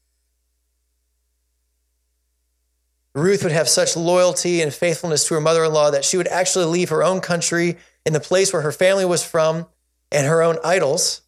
Ruth 3.13 3.43
would 3.43 3.51
have 3.51 3.67
such 3.67 3.97
loyalty 3.97 4.61
and 4.61 4.73
faithfulness 4.73 5.27
to 5.27 5.33
her 5.33 5.41
mother 5.41 5.65
in 5.65 5.73
law 5.73 5.91
that 5.91 6.05
she 6.05 6.17
would 6.17 6.29
actually 6.29 6.65
leave 6.65 6.89
her 6.89 7.03
own 7.03 7.19
country 7.19 7.77
in 8.05 8.13
the 8.13 8.19
place 8.19 8.53
where 8.53 8.61
her 8.61 8.71
family 8.71 9.05
was 9.05 9.23
from 9.23 9.67
and 10.11 10.27
her 10.27 10.41
own 10.41 10.57
idols 10.63 11.21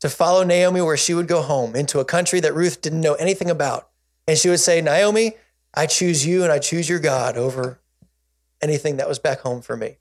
to 0.00 0.08
follow 0.08 0.42
Naomi 0.42 0.80
where 0.80 0.96
she 0.96 1.14
would 1.14 1.28
go 1.28 1.42
home 1.42 1.76
into 1.76 2.00
a 2.00 2.04
country 2.04 2.40
that 2.40 2.54
Ruth 2.54 2.80
didn't 2.80 3.02
know 3.02 3.14
anything 3.14 3.50
about. 3.50 3.90
And 4.26 4.38
she 4.38 4.48
would 4.48 4.60
say, 4.60 4.80
Naomi, 4.80 5.34
I 5.74 5.86
choose 5.86 6.26
you 6.26 6.42
and 6.42 6.50
I 6.50 6.58
choose 6.58 6.88
your 6.88 6.98
God 6.98 7.36
over 7.36 7.80
anything 8.62 8.96
that 8.96 9.08
was 9.08 9.18
back 9.18 9.40
home 9.40 9.60
for 9.60 9.76
me. 9.76 9.98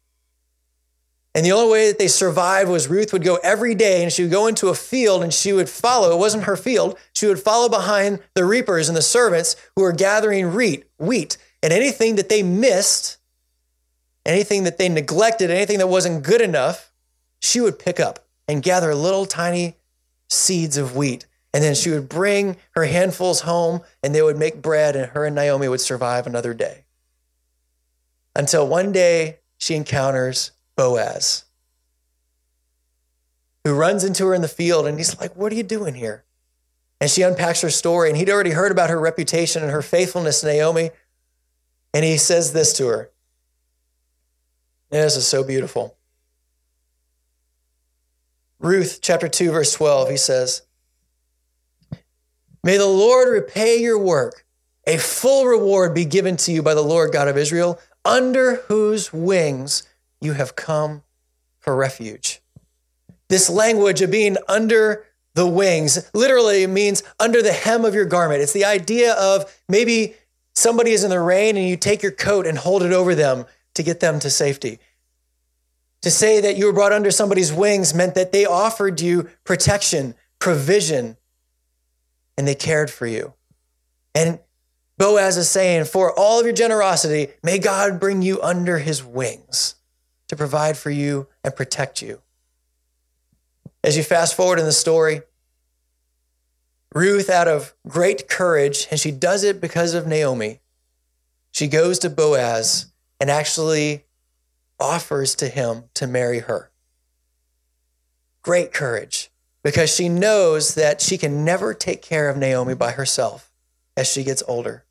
And 1.35 1.45
the 1.45 1.51
only 1.51 1.71
way 1.71 1.87
that 1.87 1.99
they 1.99 2.07
survived 2.07 2.69
was 2.69 2.87
Ruth 2.87 3.13
would 3.13 3.23
go 3.23 3.35
every 3.43 3.75
day 3.75 4.01
and 4.01 4.11
she 4.11 4.23
would 4.23 4.31
go 4.31 4.47
into 4.47 4.69
a 4.69 4.75
field 4.75 5.21
and 5.23 5.33
she 5.33 5.53
would 5.53 5.69
follow. 5.69 6.11
It 6.11 6.19
wasn't 6.19 6.45
her 6.45 6.57
field. 6.57 6.97
She 7.13 7.27
would 7.27 7.39
follow 7.39 7.69
behind 7.69 8.19
the 8.33 8.45
reapers 8.45 8.89
and 8.89 8.97
the 8.97 9.01
servants 9.03 9.55
who 9.75 9.83
were 9.83 9.91
gathering 9.91 10.53
wheat, 10.53 11.37
and 11.61 11.71
anything 11.73 12.15
that 12.15 12.29
they 12.29 12.41
missed, 12.41 13.17
anything 14.25 14.63
that 14.63 14.77
they 14.77 14.89
neglected, 14.89 15.51
anything 15.51 15.77
that 15.77 15.87
wasn't 15.87 16.23
good 16.23 16.41
enough, 16.41 16.91
she 17.39 17.61
would 17.61 17.77
pick 17.77 17.99
up 17.99 18.27
and 18.47 18.63
gather 18.63 18.95
little 18.95 19.25
tiny 19.25 19.77
seeds 20.29 20.77
of 20.77 20.95
wheat. 20.95 21.25
And 21.53 21.63
then 21.63 21.75
she 21.75 21.89
would 21.89 22.09
bring 22.09 22.57
her 22.71 22.85
handfuls 22.85 23.41
home 23.41 23.81
and 24.03 24.13
they 24.13 24.21
would 24.21 24.37
make 24.37 24.61
bread, 24.61 24.95
and 24.95 25.11
her 25.11 25.25
and 25.25 25.35
Naomi 25.35 25.67
would 25.67 25.81
survive 25.81 26.25
another 26.25 26.53
day. 26.53 26.85
Until 28.35 28.67
one 28.67 28.91
day 28.91 29.39
she 29.57 29.75
encounters 29.75 30.51
Boaz, 30.79 31.43
who 33.65 33.73
runs 33.73 34.05
into 34.05 34.25
her 34.27 34.33
in 34.33 34.41
the 34.41 34.47
field 34.47 34.87
and 34.87 34.97
he's 34.97 35.19
like, 35.19 35.35
What 35.35 35.51
are 35.51 35.55
you 35.55 35.63
doing 35.63 35.93
here? 35.93 36.23
And 37.01 37.11
she 37.11 37.21
unpacks 37.21 37.59
her 37.61 37.69
story, 37.69 38.07
and 38.07 38.17
he'd 38.17 38.29
already 38.29 38.51
heard 38.51 38.71
about 38.71 38.89
her 38.89 38.99
reputation 38.99 39.61
and 39.61 39.73
her 39.73 39.81
faithfulness 39.81 40.41
Naomi. 40.41 40.91
And 41.93 42.05
he 42.05 42.15
says 42.15 42.53
this 42.53 42.71
to 42.77 42.87
her. 42.87 43.11
This 44.89 45.17
is 45.17 45.27
so 45.27 45.43
beautiful. 45.43 45.97
Ruth 48.59 48.99
chapter 49.01 49.27
2, 49.27 49.51
verse 49.51 49.73
12, 49.73 50.09
he 50.09 50.17
says, 50.17 50.61
May 52.63 52.77
the 52.77 52.85
Lord 52.85 53.27
repay 53.27 53.81
your 53.81 53.99
work. 53.99 54.45
A 54.87 54.97
full 54.97 55.45
reward 55.45 55.93
be 55.93 56.05
given 56.05 56.37
to 56.37 56.53
you 56.53 56.63
by 56.63 56.73
the 56.73 56.81
Lord 56.81 57.11
God 57.11 57.27
of 57.27 57.37
Israel, 57.37 57.79
under 58.05 58.55
whose 58.67 59.11
wings 59.11 59.83
you 60.21 60.33
have 60.33 60.55
come 60.55 61.03
for 61.59 61.75
refuge. 61.75 62.41
This 63.27 63.49
language 63.49 64.01
of 64.01 64.11
being 64.11 64.37
under 64.47 65.05
the 65.35 65.47
wings 65.47 66.09
literally 66.13 66.65
means 66.67 67.03
under 67.19 67.41
the 67.41 67.53
hem 67.53 67.85
of 67.85 67.93
your 67.93 68.05
garment. 68.05 68.41
It's 68.41 68.53
the 68.53 68.65
idea 68.65 69.13
of 69.13 69.61
maybe 69.69 70.15
somebody 70.55 70.91
is 70.91 71.03
in 71.03 71.11
the 71.11 71.19
rain 71.19 71.55
and 71.55 71.67
you 71.67 71.77
take 71.77 72.01
your 72.01 72.11
coat 72.11 72.47
and 72.47 72.57
hold 72.57 72.83
it 72.83 72.91
over 72.91 73.15
them 73.15 73.45
to 73.75 73.83
get 73.83 73.99
them 73.99 74.19
to 74.19 74.29
safety. 74.29 74.79
To 76.01 76.11
say 76.11 76.41
that 76.41 76.57
you 76.57 76.65
were 76.65 76.73
brought 76.73 76.91
under 76.91 77.11
somebody's 77.11 77.53
wings 77.53 77.93
meant 77.93 78.15
that 78.15 78.31
they 78.31 78.45
offered 78.45 78.99
you 78.99 79.29
protection, 79.43 80.15
provision, 80.39 81.17
and 82.37 82.47
they 82.47 82.55
cared 82.55 82.89
for 82.89 83.05
you. 83.05 83.33
And 84.15 84.39
Boaz 84.97 85.37
is 85.37 85.49
saying, 85.49 85.85
for 85.85 86.17
all 86.17 86.39
of 86.39 86.45
your 86.45 86.55
generosity, 86.55 87.27
may 87.43 87.59
God 87.59 87.99
bring 87.99 88.21
you 88.21 88.41
under 88.41 88.79
his 88.79 89.03
wings 89.03 89.75
to 90.29 90.35
provide 90.35 90.77
for 90.77 90.89
you 90.89 91.27
and 91.43 91.55
protect 91.55 92.01
you. 92.01 92.21
As 93.83 93.97
you 93.97 94.03
fast 94.03 94.35
forward 94.35 94.59
in 94.59 94.65
the 94.65 94.71
story, 94.71 95.21
Ruth, 96.93 97.29
out 97.29 97.47
of 97.47 97.75
great 97.87 98.27
courage, 98.27 98.87
and 98.89 98.99
she 98.99 99.11
does 99.11 99.43
it 99.43 99.61
because 99.61 99.93
of 99.93 100.07
Naomi, 100.07 100.59
she 101.51 101.67
goes 101.67 101.99
to 101.99 102.09
Boaz 102.09 102.91
and 103.19 103.29
actually 103.29 104.05
offers 104.79 105.35
to 105.35 105.49
him 105.49 105.83
to 105.93 106.07
marry 106.07 106.39
her. 106.39 106.71
Great 108.41 108.73
courage 108.73 109.29
because 109.63 109.93
she 109.93 110.09
knows 110.09 110.75
that 110.75 111.01
she 111.01 111.17
can 111.17 111.43
never 111.43 111.73
take 111.73 112.01
care 112.01 112.29
of 112.29 112.37
Naomi 112.37 112.73
by 112.73 112.91
herself 112.91 113.51
as 113.97 114.11
she 114.11 114.23
gets 114.23 114.43
older. 114.47 114.85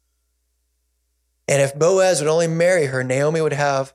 And 1.48 1.62
if 1.62 1.74
Boaz 1.74 2.20
would 2.20 2.30
only 2.30 2.46
marry 2.46 2.86
her, 2.86 3.02
Naomi 3.02 3.40
would 3.40 3.54
have 3.54 3.94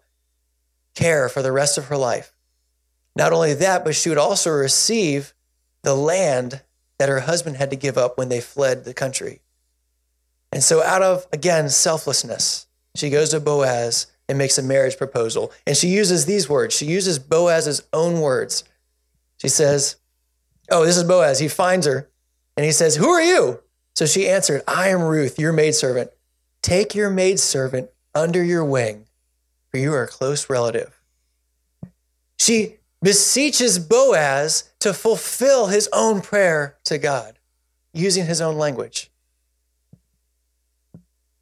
care 0.95 1.29
for 1.29 1.41
the 1.41 1.51
rest 1.51 1.77
of 1.77 1.85
her 1.85 1.97
life. 1.97 2.33
Not 3.15 3.33
only 3.33 3.53
that, 3.53 3.83
but 3.83 3.95
she 3.95 4.09
would 4.09 4.17
also 4.17 4.50
receive 4.51 5.33
the 5.83 5.95
land 5.95 6.62
that 6.97 7.09
her 7.09 7.21
husband 7.21 7.57
had 7.57 7.69
to 7.69 7.75
give 7.75 7.97
up 7.97 8.17
when 8.17 8.29
they 8.29 8.41
fled 8.41 8.85
the 8.85 8.93
country. 8.93 9.41
And 10.51 10.63
so, 10.63 10.83
out 10.83 11.01
of, 11.01 11.27
again, 11.33 11.69
selflessness, 11.69 12.67
she 12.95 13.09
goes 13.09 13.29
to 13.29 13.39
Boaz 13.39 14.07
and 14.29 14.38
makes 14.38 14.57
a 14.57 14.63
marriage 14.63 14.97
proposal. 14.97 15.51
And 15.65 15.75
she 15.75 15.88
uses 15.88 16.25
these 16.25 16.47
words. 16.47 16.75
She 16.75 16.85
uses 16.85 17.19
Boaz's 17.19 17.83
own 17.91 18.21
words. 18.21 18.63
She 19.38 19.50
says, 19.50 19.97
Oh, 20.71 20.85
this 20.85 20.97
is 20.97 21.03
Boaz. 21.03 21.39
He 21.39 21.47
finds 21.47 21.85
her 21.85 22.09
and 22.55 22.65
he 22.65 22.71
says, 22.71 22.95
Who 22.95 23.09
are 23.09 23.21
you? 23.21 23.62
So 23.95 24.05
she 24.05 24.29
answered, 24.29 24.63
I 24.67 24.89
am 24.89 25.01
Ruth, 25.01 25.38
your 25.38 25.53
maidservant. 25.53 26.12
Take 26.62 26.95
your 26.95 27.09
maidservant 27.09 27.89
under 28.15 28.43
your 28.43 28.63
wing, 28.63 29.05
for 29.73 29.79
you 29.79 29.91
are 29.91 30.03
a 30.03 30.07
close 30.07 30.51
relative. 30.51 31.01
She 32.37 32.75
beseeches 33.01 33.79
Boaz 33.79 34.71
to 34.79 34.93
fulfill 34.93 35.67
his 35.67 35.89
own 35.91 36.21
prayer 36.21 36.77
to 36.83 36.99
God 36.99 37.39
using 37.91 38.27
his 38.27 38.39
own 38.39 38.55
language. 38.55 39.09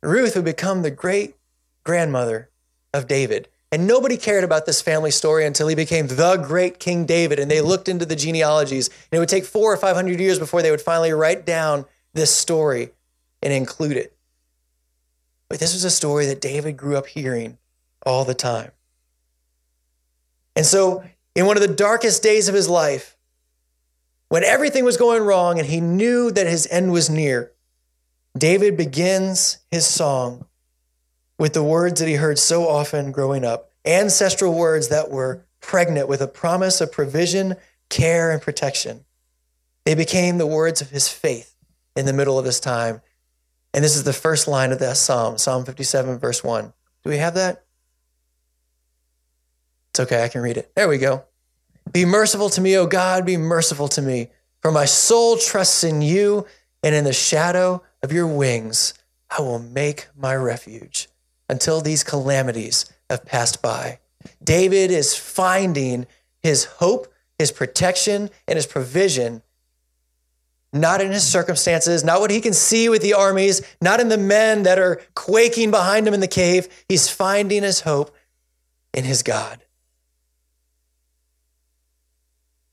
Ruth 0.01 0.38
would 0.38 0.45
become 0.45 0.81
the 0.81 0.91
great 0.91 1.35
grandmother 1.83 2.50
of 2.93 3.05
David. 3.05 3.50
And 3.69 3.85
nobody 3.85 4.15
cared 4.15 4.45
about 4.45 4.65
this 4.65 4.81
family 4.81 5.11
story 5.11 5.45
until 5.45 5.67
he 5.67 5.75
became 5.75 6.07
the 6.07 6.38
great 6.38 6.79
King 6.79 7.05
David. 7.05 7.38
And 7.38 7.51
they 7.51 7.59
looked 7.59 7.89
into 7.89 8.05
the 8.05 8.15
genealogies. 8.15 8.88
And 8.88 9.17
it 9.17 9.19
would 9.19 9.29
take 9.29 9.45
four 9.45 9.73
or 9.73 9.77
500 9.77 10.19
years 10.19 10.39
before 10.39 10.61
they 10.61 10.71
would 10.71 10.81
finally 10.81 11.11
write 11.11 11.45
down 11.45 11.85
this 12.13 12.33
story 12.33 12.91
and 13.41 13.51
include 13.51 13.97
it. 13.97 14.15
But 15.50 15.59
this 15.59 15.73
was 15.73 15.83
a 15.83 15.91
story 15.91 16.27
that 16.27 16.39
David 16.39 16.77
grew 16.77 16.95
up 16.95 17.07
hearing 17.07 17.57
all 18.05 18.25
the 18.25 18.34
time. 18.34 18.72
And 20.55 20.65
so, 20.65 21.03
in 21.36 21.46
one 21.46 21.58
of 21.58 21.62
the 21.62 21.74
darkest 21.74 22.24
days 22.24 22.50
of 22.50 22.55
his 22.55 22.67
life, 22.67 23.15
when 24.29 24.43
everything 24.43 24.86
was 24.86 24.98
going 24.98 25.24
wrong 25.24 25.60
and 25.60 25.67
he 25.67 25.81
knew 25.81 26.31
that 26.31 26.48
his 26.48 26.67
end 26.72 26.91
was 26.91 27.10
near, 27.10 27.51
David 28.38 28.77
begins 28.77 29.60
his 29.70 29.86
song 29.86 30.46
with 31.38 31.53
the 31.53 31.63
words 31.63 32.00
that 32.00 32.08
he 32.08 32.15
heard 32.15 32.39
so 32.39 32.67
often 32.67 33.12
growing 33.12 33.43
up, 33.43 33.72
ancestral 33.86 34.53
words 34.53 34.89
that 34.89 35.10
were 35.10 35.43
pregnant 35.60 36.08
with 36.08 36.22
a 36.22 36.27
promise 36.27 36.81
of 36.81 36.91
provision, 36.91 37.55
care, 37.89 38.31
and 38.31 38.41
protection. 38.41 39.05
They 39.86 39.96
became 39.96 40.38
the 40.38 40.48
words 40.48 40.81
of 40.81 40.91
his 40.91 41.08
faith 41.10 41.55
in 41.96 42.05
the 42.05 42.13
middle 42.13 42.38
of 42.38 42.46
this 42.46 42.60
time. 42.60 43.01
And 43.74 43.84
this 43.84 43.96
is 43.96 44.03
the 44.03 44.13
first 44.13 44.48
line 44.48 44.72
of 44.72 44.79
that 44.79 44.98
psalm, 44.98 45.38
Psalm 45.38 45.65
57, 45.65 46.20
verse 46.20 46.43
1. 46.43 46.74
Do 47.03 47.10
we 47.10 47.17
have 47.17 47.34
that? 47.36 47.63
Okay, 50.01 50.24
I 50.24 50.27
can 50.27 50.41
read 50.41 50.58
it. 50.58 50.72
There 50.75 50.89
we 50.89 50.98
go. 50.98 51.24
Be 51.91 52.05
merciful 52.05 52.50
to 52.51 52.62
me, 52.62 52.75
O 52.77 52.88
God, 52.88 53.25
be 53.25 53.38
merciful 53.38 53.88
to 53.89 54.01
me, 54.01 54.29
for 54.62 54.72
my 54.72 54.86
soul 54.86 55.38
trusts 55.38 55.84
in 55.84 56.01
you, 56.01 56.46
and 56.84 56.96
in 56.96 57.03
the 57.03 57.13
shadow 57.13 57.84
of 58.01 58.12
your 58.12 58.27
wings 58.27 58.93
I 59.29 59.41
will 59.41 59.60
make 59.60 60.08
my 60.17 60.36
refuge 60.36 61.08
until 61.48 61.81
these 61.81 62.03
calamities 62.03 62.91
have 63.10 63.25
passed 63.25 63.62
by. 63.62 64.00
David 64.43 64.89
is 64.89 65.15
finding 65.15 66.08
his 66.41 66.65
hope, 66.65 67.13
his 67.38 67.51
protection, 67.51 68.29
and 68.48 68.55
his 68.55 68.65
provision 68.65 69.43
not 70.74 71.01
in 71.01 71.12
his 71.12 71.27
circumstances, 71.27 72.03
not 72.03 72.22
what 72.22 72.31
he 72.31 72.39
can 72.39 72.53
see 72.53 72.88
with 72.88 73.01
the 73.01 73.13
armies, 73.13 73.62
not 73.81 74.00
in 74.00 74.08
the 74.08 74.17
men 74.17 74.63
that 74.63 74.79
are 74.79 75.01
quaking 75.15 75.70
behind 75.70 76.08
him 76.08 76.13
in 76.13 76.22
the 76.22 76.27
cave. 76.27 76.67
He's 76.88 77.10
finding 77.10 77.63
his 77.63 77.81
hope 77.81 78.15
in 78.93 79.03
his 79.03 79.22
God. 79.22 79.63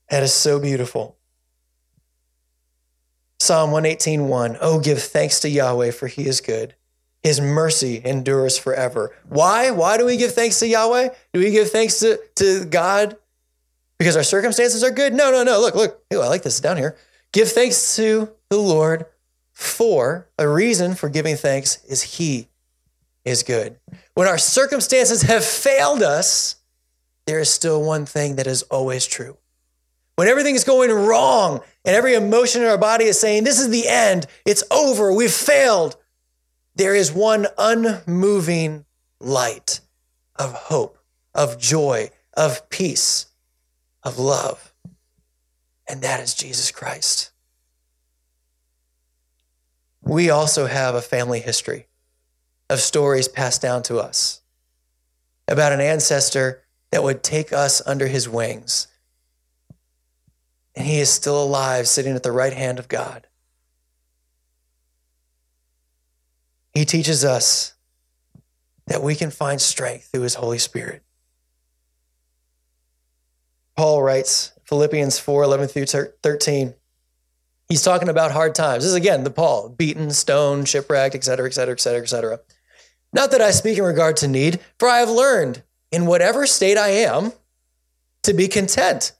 That 0.09 0.23
is 0.23 0.33
so 0.33 0.59
beautiful. 0.59 1.17
Psalm 3.39 3.71
118:1 3.71 4.57
Oh 4.59 4.79
give 4.79 5.01
thanks 5.01 5.39
to 5.41 5.49
Yahweh 5.49 5.91
for 5.91 6.07
he 6.07 6.27
is 6.27 6.41
good 6.41 6.75
his 7.21 7.41
mercy 7.41 8.01
endures 8.03 8.57
forever. 8.57 9.13
Why? 9.27 9.71
Why 9.71 9.97
do 9.97 10.05
we 10.05 10.17
give 10.17 10.33
thanks 10.33 10.59
to 10.59 10.67
Yahweh? 10.67 11.09
Do 11.33 11.39
we 11.39 11.51
give 11.51 11.69
thanks 11.69 11.99
to, 11.99 12.19
to 12.35 12.65
God 12.65 13.17
because 13.97 14.15
our 14.15 14.23
circumstances 14.23 14.83
are 14.83 14.91
good? 14.91 15.13
No, 15.13 15.31
no, 15.31 15.43
no. 15.43 15.59
Look, 15.59 15.75
look. 15.75 16.03
Ooh, 16.13 16.21
I 16.21 16.27
like 16.27 16.43
this 16.43 16.59
down 16.59 16.77
here. 16.77 16.95
Give 17.33 17.49
thanks 17.49 17.95
to 17.97 18.29
the 18.49 18.57
Lord 18.57 19.05
for 19.51 20.29
a 20.37 20.47
reason 20.47 20.95
for 20.95 21.09
giving 21.09 21.35
thanks 21.35 21.83
is 21.85 22.01
He 22.01 22.47
is 23.25 23.43
good. 23.43 23.77
When 24.13 24.27
our 24.27 24.37
circumstances 24.37 25.23
have 25.23 25.43
failed 25.43 26.01
us, 26.01 26.55
there 27.27 27.39
is 27.39 27.49
still 27.49 27.83
one 27.83 28.05
thing 28.05 28.37
that 28.37 28.47
is 28.47 28.63
always 28.63 29.05
true. 29.05 29.37
When 30.19 30.27
everything 30.27 30.55
is 30.55 30.65
going 30.65 30.91
wrong 30.91 31.61
and 31.85 31.95
every 31.95 32.13
emotion 32.13 32.61
in 32.61 32.67
our 32.67 32.77
body 32.77 33.05
is 33.05 33.17
saying, 33.17 33.45
This 33.45 33.57
is 33.57 33.69
the 33.69 33.87
end, 33.87 34.25
it's 34.45 34.65
over, 34.69 35.13
we've 35.13 35.31
failed, 35.31 35.95
there 36.75 36.93
is 36.93 37.09
one 37.09 37.47
unmoving 37.57 38.83
light 39.21 39.79
of 40.35 40.51
hope, 40.51 40.97
of 41.33 41.57
joy, 41.57 42.09
of 42.33 42.67
peace, 42.67 43.27
of 44.03 44.19
love. 44.19 44.73
And 45.87 46.01
that 46.01 46.19
is 46.19 46.33
Jesus 46.33 46.69
Christ. 46.69 47.31
We 50.01 50.29
also 50.29 50.65
have 50.65 50.95
a 50.95 51.01
family 51.01 51.39
history 51.39 51.87
of 52.69 52.81
stories 52.81 53.29
passed 53.29 53.61
down 53.61 53.83
to 53.83 53.99
us 53.99 54.41
about 55.47 55.71
an 55.71 55.79
ancestor 55.79 56.61
that 56.91 57.03
would 57.03 57.23
take 57.23 57.53
us 57.53 57.81
under 57.85 58.07
his 58.07 58.27
wings. 58.27 58.88
And 60.79 60.87
he 60.87 61.01
is 61.01 61.09
still 61.09 61.43
alive, 61.43 61.89
sitting 61.89 62.15
at 62.15 62.23
the 62.23 62.31
right 62.31 62.53
hand 62.53 62.79
of 62.79 62.87
God. 62.87 63.27
He 66.73 66.85
teaches 66.85 67.25
us 67.25 67.73
that 68.87 69.03
we 69.03 69.13
can 69.13 69.29
find 69.29 69.59
strength 69.59 70.05
through 70.05 70.21
his 70.21 70.35
Holy 70.35 70.57
Spirit. 70.57 71.03
Paul 73.75 74.01
writes, 74.01 74.53
Philippians 74.63 75.19
4 75.19 75.43
11 75.43 75.67
through 75.67 76.11
13. 76.23 76.73
He's 77.67 77.83
talking 77.83 78.07
about 78.07 78.31
hard 78.31 78.55
times. 78.55 78.83
This 78.83 78.91
is 78.91 78.95
again 78.95 79.25
the 79.25 79.31
Paul, 79.31 79.67
beaten, 79.67 80.11
stoned, 80.11 80.69
shipwrecked, 80.69 81.13
etc., 81.13 81.47
etc., 81.47 81.73
etc., 81.73 82.01
etc. 82.01 82.39
Not 83.11 83.31
that 83.31 83.41
I 83.41 83.51
speak 83.51 83.77
in 83.77 83.83
regard 83.83 84.15
to 84.17 84.29
need, 84.29 84.61
for 84.79 84.87
I 84.87 84.99
have 84.99 85.09
learned 85.09 85.61
in 85.91 86.05
whatever 86.05 86.47
state 86.47 86.77
I 86.77 86.89
am 86.89 87.33
to 88.23 88.33
be 88.33 88.47
content. 88.47 89.11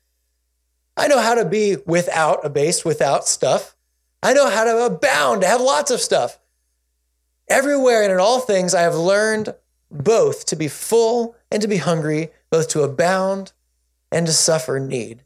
I 1.00 1.08
know 1.08 1.20
how 1.20 1.36
to 1.36 1.46
be 1.46 1.78
without, 1.86 2.46
a 2.46 2.50
base, 2.50 2.84
without 2.84 3.26
stuff. 3.26 3.76
I 4.22 4.34
know 4.34 4.50
how 4.50 4.66
to 4.66 4.86
abound, 4.86 5.42
to 5.42 5.48
have 5.48 5.62
lots 5.62 5.92
of 5.92 6.02
stuff. 6.02 6.38
Everywhere 7.48 8.04
and 8.04 8.12
in 8.12 8.20
all 8.20 8.42
things, 8.42 8.76
I 8.76 8.82
have 8.82 8.96
learned 8.96 9.56
both 9.90 10.46
to 10.48 10.58
be 10.58 10.68
full 10.68 11.38
and 11.50 11.62
to 11.62 11.70
be 11.70 11.78
hungry, 11.78 12.32
both 12.52 12.68
to 12.70 12.82
abound 12.82 13.54
and 14.12 14.28
to 14.28 14.34
suffer 14.34 14.78
need. 14.78 15.24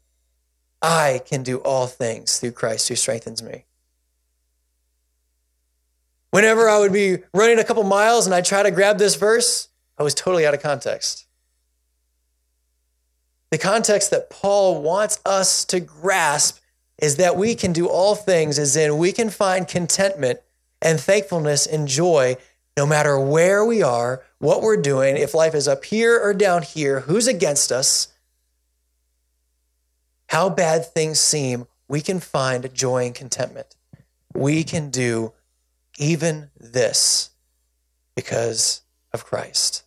I 0.80 1.22
can 1.26 1.42
do 1.42 1.58
all 1.58 1.88
things 1.88 2.38
through 2.38 2.52
Christ 2.52 2.88
who 2.88 2.94
strengthens 2.94 3.42
me. 3.42 3.64
Whenever 6.30 6.68
I 6.68 6.78
would 6.78 6.92
be 6.92 7.18
running 7.32 7.58
a 7.58 7.64
couple 7.64 7.82
miles 7.82 8.26
and 8.26 8.34
I 8.34 8.42
try 8.42 8.62
to 8.62 8.70
grab 8.70 8.98
this 8.98 9.16
verse, 9.16 9.68
I 9.98 10.04
was 10.04 10.14
totally 10.14 10.46
out 10.46 10.54
of 10.54 10.62
context. 10.62 11.23
The 13.54 13.58
context 13.58 14.10
that 14.10 14.30
Paul 14.30 14.82
wants 14.82 15.20
us 15.24 15.64
to 15.66 15.78
grasp 15.78 16.58
is 16.98 17.18
that 17.18 17.36
we 17.36 17.54
can 17.54 17.72
do 17.72 17.86
all 17.86 18.16
things, 18.16 18.58
as 18.58 18.74
in 18.74 18.98
we 18.98 19.12
can 19.12 19.30
find 19.30 19.68
contentment 19.68 20.40
and 20.82 20.98
thankfulness 20.98 21.64
and 21.64 21.86
joy 21.86 22.36
no 22.76 22.84
matter 22.84 23.16
where 23.16 23.64
we 23.64 23.80
are, 23.80 24.24
what 24.40 24.60
we're 24.60 24.76
doing, 24.76 25.16
if 25.16 25.34
life 25.34 25.54
is 25.54 25.68
up 25.68 25.84
here 25.84 26.20
or 26.20 26.34
down 26.34 26.62
here, 26.62 27.02
who's 27.02 27.28
against 27.28 27.70
us, 27.70 28.08
how 30.30 30.48
bad 30.48 30.84
things 30.84 31.20
seem, 31.20 31.68
we 31.86 32.00
can 32.00 32.18
find 32.18 32.74
joy 32.74 33.06
and 33.06 33.14
contentment. 33.14 33.76
We 34.34 34.64
can 34.64 34.90
do 34.90 35.32
even 35.96 36.50
this 36.58 37.30
because 38.16 38.82
of 39.12 39.24
Christ. 39.24 39.84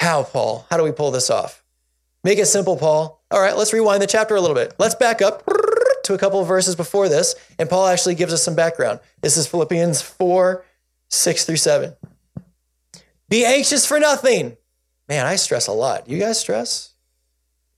How, 0.00 0.22
Paul? 0.22 0.64
How 0.70 0.78
do 0.78 0.82
we 0.82 0.92
pull 0.92 1.10
this 1.10 1.28
off? 1.28 1.62
Make 2.24 2.38
it 2.38 2.46
simple, 2.46 2.76
Paul. 2.76 3.22
All 3.30 3.40
right, 3.40 3.56
let's 3.56 3.72
rewind 3.72 4.02
the 4.02 4.06
chapter 4.06 4.34
a 4.34 4.40
little 4.40 4.56
bit. 4.56 4.74
Let's 4.78 4.94
back 4.94 5.22
up 5.22 5.44
to 6.04 6.14
a 6.14 6.18
couple 6.18 6.40
of 6.40 6.48
verses 6.48 6.74
before 6.74 7.08
this, 7.08 7.34
and 7.58 7.68
Paul 7.68 7.86
actually 7.86 8.14
gives 8.14 8.32
us 8.32 8.42
some 8.42 8.54
background. 8.54 9.00
This 9.20 9.36
is 9.36 9.46
Philippians 9.46 10.00
4 10.02 10.64
6 11.10 11.44
through 11.44 11.56
7. 11.56 11.94
Be 13.28 13.44
anxious 13.44 13.86
for 13.86 13.98
nothing. 13.98 14.56
Man, 15.08 15.26
I 15.26 15.36
stress 15.36 15.66
a 15.66 15.72
lot. 15.72 16.08
You 16.08 16.18
guys 16.18 16.38
stress? 16.38 16.94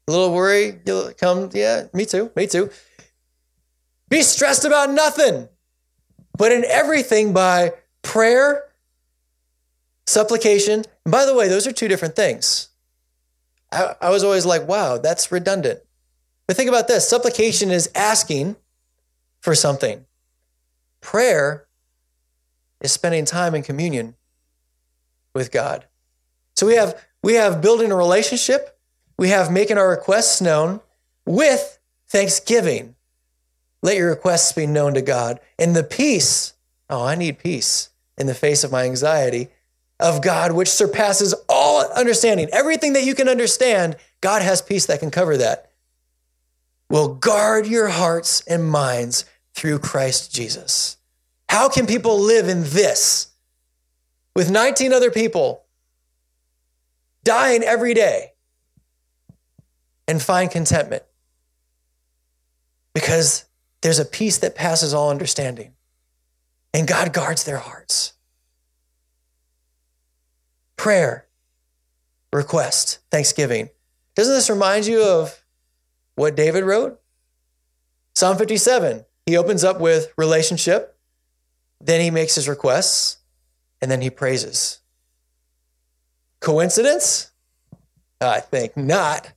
A 0.08 0.12
little 0.12 0.32
worry? 0.32 0.80
You'll 0.84 1.12
Come, 1.12 1.50
yeah, 1.52 1.84
me 1.92 2.06
too, 2.06 2.30
me 2.34 2.46
too. 2.46 2.70
Be 4.08 4.22
stressed 4.22 4.64
about 4.64 4.90
nothing, 4.90 5.48
but 6.36 6.50
in 6.50 6.64
everything 6.64 7.32
by 7.32 7.74
prayer, 8.02 8.64
supplication. 10.06 10.84
And 11.04 11.12
by 11.12 11.26
the 11.26 11.34
way, 11.34 11.46
those 11.46 11.66
are 11.66 11.72
two 11.72 11.86
different 11.86 12.16
things. 12.16 12.69
I, 13.72 13.94
I 14.00 14.10
was 14.10 14.24
always 14.24 14.46
like, 14.46 14.66
wow, 14.66 14.98
that's 14.98 15.30
redundant. 15.30 15.80
But 16.46 16.56
think 16.56 16.68
about 16.68 16.88
this 16.88 17.08
supplication 17.08 17.70
is 17.70 17.90
asking 17.94 18.56
for 19.40 19.54
something, 19.54 20.04
prayer 21.00 21.66
is 22.80 22.92
spending 22.92 23.24
time 23.24 23.54
in 23.54 23.62
communion 23.62 24.16
with 25.34 25.52
God. 25.52 25.86
So 26.56 26.66
we 26.66 26.74
have 26.74 27.00
we 27.22 27.34
have 27.34 27.60
building 27.60 27.92
a 27.92 27.96
relationship, 27.96 28.78
we 29.18 29.28
have 29.28 29.52
making 29.52 29.78
our 29.78 29.88
requests 29.88 30.40
known 30.40 30.80
with 31.24 31.78
thanksgiving. 32.08 32.96
Let 33.82 33.96
your 33.96 34.10
requests 34.10 34.52
be 34.52 34.66
known 34.66 34.94
to 34.94 35.02
God. 35.02 35.40
And 35.58 35.74
the 35.74 35.84
peace, 35.84 36.54
oh, 36.88 37.04
I 37.04 37.14
need 37.14 37.38
peace 37.38 37.90
in 38.18 38.26
the 38.26 38.34
face 38.34 38.64
of 38.64 38.72
my 38.72 38.84
anxiety 38.84 39.48
of 39.98 40.22
God, 40.22 40.52
which 40.52 40.68
surpasses 40.68 41.34
all 41.48 41.59
understanding. 41.92 42.48
Everything 42.52 42.94
that 42.94 43.04
you 43.04 43.14
can 43.14 43.28
understand, 43.28 43.96
God 44.20 44.42
has 44.42 44.62
peace 44.62 44.86
that 44.86 45.00
can 45.00 45.10
cover 45.10 45.36
that 45.36 45.70
will 46.88 47.14
guard 47.14 47.66
your 47.66 47.88
hearts 47.88 48.42
and 48.42 48.68
minds 48.68 49.24
through 49.54 49.78
Christ 49.78 50.34
Jesus. 50.34 50.96
How 51.48 51.68
can 51.68 51.86
people 51.86 52.18
live 52.18 52.48
in 52.48 52.62
this 52.64 53.28
with 54.34 54.50
19 54.50 54.92
other 54.92 55.10
people 55.10 55.64
dying 57.24 57.62
every 57.62 57.94
day 57.94 58.32
and 60.08 60.20
find 60.20 60.50
contentment 60.50 61.04
because 62.94 63.44
there's 63.82 63.98
a 63.98 64.04
peace 64.04 64.38
that 64.38 64.54
passes 64.54 64.92
all 64.92 65.10
understanding 65.10 65.74
and 66.72 66.86
God 66.86 67.12
guards 67.12 67.44
their 67.44 67.58
hearts. 67.58 68.12
Prayer, 70.76 71.26
request, 72.32 72.98
thanksgiving. 73.10 73.70
Doesn't 74.14 74.34
this 74.34 74.50
remind 74.50 74.86
you 74.86 75.02
of 75.02 75.42
what 76.14 76.36
David 76.36 76.64
wrote? 76.64 77.00
Psalm 78.14 78.36
57. 78.36 79.04
He 79.26 79.36
opens 79.36 79.64
up 79.64 79.80
with 79.80 80.12
relationship, 80.16 80.96
then 81.80 82.00
he 82.00 82.10
makes 82.10 82.34
his 82.34 82.48
requests, 82.48 83.18
and 83.80 83.90
then 83.90 84.00
he 84.00 84.10
praises. 84.10 84.80
Coincidence? 86.40 87.30
I 88.20 88.40
think 88.40 88.76
not. 88.76 89.32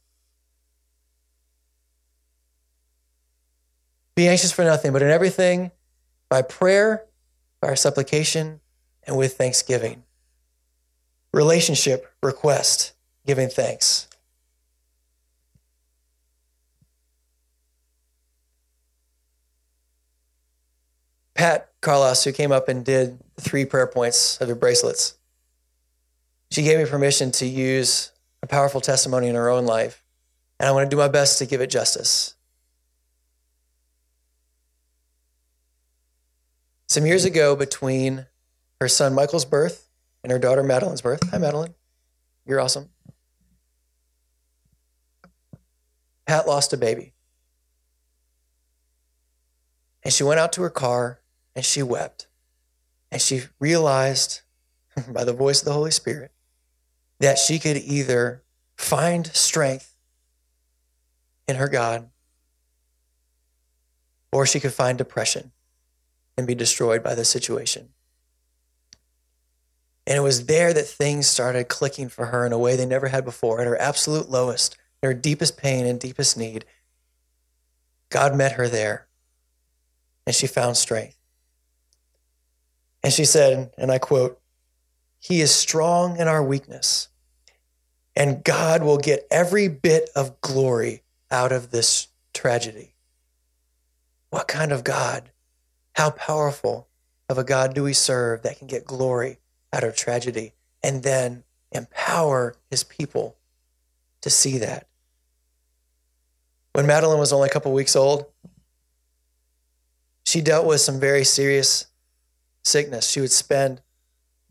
Be 4.15 4.27
anxious 4.27 4.51
for 4.51 4.63
nothing, 4.63 4.93
but 4.93 5.01
in 5.01 5.09
everything, 5.09 5.71
by 6.29 6.41
prayer, 6.41 7.05
by 7.61 7.73
supplication, 7.75 8.59
and 9.05 9.17
with 9.17 9.37
thanksgiving. 9.37 10.03
Relationship, 11.33 12.13
request, 12.21 12.93
giving 13.25 13.49
thanks. 13.49 14.07
Pat 21.33 21.71
Carlos, 21.81 22.23
who 22.23 22.31
came 22.31 22.51
up 22.51 22.69
and 22.69 22.85
did 22.85 23.19
three 23.39 23.65
prayer 23.65 23.87
points 23.87 24.39
of 24.39 24.47
the 24.47 24.55
bracelets, 24.55 25.17
she 26.51 26.61
gave 26.61 26.77
me 26.77 26.85
permission 26.85 27.31
to 27.31 27.47
use 27.47 28.11
a 28.43 28.47
powerful 28.47 28.79
testimony 28.79 29.27
in 29.27 29.33
her 29.35 29.49
own 29.49 29.65
life, 29.65 30.03
and 30.59 30.69
I 30.69 30.71
want 30.71 30.89
to 30.89 30.95
do 30.95 30.99
my 30.99 31.07
best 31.07 31.39
to 31.39 31.47
give 31.47 31.61
it 31.61 31.71
justice. 31.71 32.35
Some 36.87 37.07
years 37.07 37.25
ago, 37.25 37.55
between 37.55 38.27
her 38.79 38.87
son 38.87 39.15
Michael's 39.15 39.45
birth 39.45 39.82
and 40.23 40.31
her 40.31 40.39
daughter 40.39 40.63
Madeline's 40.63 41.01
birth, 41.01 41.29
hi 41.29 41.37
Madeline, 41.37 41.75
you're 42.45 42.59
awesome. 42.59 42.89
Pat 46.25 46.47
lost 46.47 46.73
a 46.73 46.77
baby. 46.77 47.13
And 50.03 50.13
she 50.13 50.23
went 50.23 50.39
out 50.39 50.53
to 50.53 50.61
her 50.61 50.69
car 50.69 51.21
and 51.55 51.63
she 51.63 51.83
wept. 51.83 52.27
And 53.11 53.21
she 53.21 53.43
realized 53.59 54.41
by 55.09 55.23
the 55.23 55.33
voice 55.33 55.61
of 55.61 55.65
the 55.65 55.73
Holy 55.73 55.91
Spirit 55.91 56.31
that 57.19 57.37
she 57.37 57.59
could 57.59 57.77
either 57.77 58.43
find 58.77 59.27
strength 59.27 59.95
in 61.47 61.55
her 61.55 61.67
God 61.67 62.09
or 64.31 64.45
she 64.45 64.59
could 64.59 64.73
find 64.73 64.97
depression 64.97 65.51
and 66.37 66.47
be 66.47 66.55
destroyed 66.55 67.03
by 67.03 67.15
the 67.15 67.23
situation. 67.23 67.89
And 70.05 70.17
it 70.17 70.21
was 70.21 70.47
there 70.47 70.73
that 70.73 70.85
things 70.85 71.27
started 71.27 71.69
clicking 71.69 72.09
for 72.09 72.27
her 72.27 72.45
in 72.45 72.51
a 72.51 72.57
way 72.57 72.75
they 72.75 72.85
never 72.85 73.07
had 73.07 73.23
before. 73.23 73.61
At 73.61 73.67
her 73.67 73.79
absolute 73.79 74.29
lowest, 74.29 74.77
in 75.01 75.07
her 75.07 75.13
deepest 75.13 75.57
pain 75.57 75.85
and 75.85 75.99
deepest 75.99 76.37
need, 76.37 76.65
God 78.09 78.35
met 78.35 78.53
her 78.53 78.67
there 78.67 79.07
and 80.25 80.35
she 80.35 80.47
found 80.47 80.77
strength. 80.77 81.17
And 83.03 83.11
she 83.11 83.25
said, 83.25 83.71
and 83.77 83.91
I 83.91 83.97
quote, 83.97 84.39
He 85.19 85.41
is 85.41 85.53
strong 85.53 86.17
in 86.17 86.27
our 86.27 86.43
weakness, 86.43 87.09
and 88.15 88.43
God 88.43 88.83
will 88.83 88.97
get 88.97 89.27
every 89.29 89.67
bit 89.67 90.09
of 90.15 90.39
glory 90.41 91.03
out 91.29 91.51
of 91.51 91.71
this 91.71 92.07
tragedy. 92.33 92.95
What 94.29 94.47
kind 94.47 94.71
of 94.71 94.83
God? 94.83 95.31
How 95.95 96.11
powerful 96.11 96.87
of 97.29 97.37
a 97.37 97.43
God 97.43 97.73
do 97.73 97.83
we 97.83 97.93
serve 97.93 98.41
that 98.43 98.57
can 98.57 98.67
get 98.67 98.85
glory 98.85 99.39
out 99.73 99.83
of 99.83 99.95
tragedy 99.95 100.53
and 100.81 101.03
then 101.03 101.43
empower 101.71 102.55
his 102.69 102.83
people 102.83 103.35
to 104.21 104.29
see 104.29 104.59
that? 104.59 104.87
When 106.73 106.87
Madeline 106.87 107.19
was 107.19 107.33
only 107.33 107.49
a 107.49 107.51
couple 107.51 107.73
weeks 107.73 107.95
old, 107.95 108.25
she 110.25 110.41
dealt 110.41 110.65
with 110.65 110.81
some 110.81 110.99
very 110.99 111.23
serious 111.23 111.87
sickness. 112.63 113.09
She 113.09 113.19
would 113.19 113.31
spend 113.31 113.81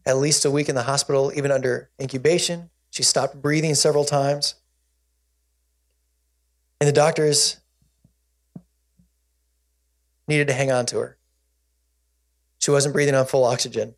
at 0.05 0.17
least 0.17 0.45
a 0.45 0.51
week 0.51 0.69
in 0.69 0.75
the 0.75 0.83
hospital, 0.83 1.33
even 1.35 1.51
under 1.51 1.91
incubation. 2.01 2.71
She 2.91 3.03
stopped 3.03 3.41
breathing 3.41 3.75
several 3.75 4.05
times. 4.05 4.55
And 6.81 6.89
the 6.89 6.93
doctors 6.93 7.59
needed 10.29 10.49
to 10.49 10.55
hang 10.55 10.71
on 10.71 10.87
to 10.87 10.99
her. 10.99 11.17
She 12.59 12.71
wasn't 12.71 12.93
breathing 12.93 13.15
on 13.15 13.27
full 13.27 13.45
oxygen. 13.45 13.95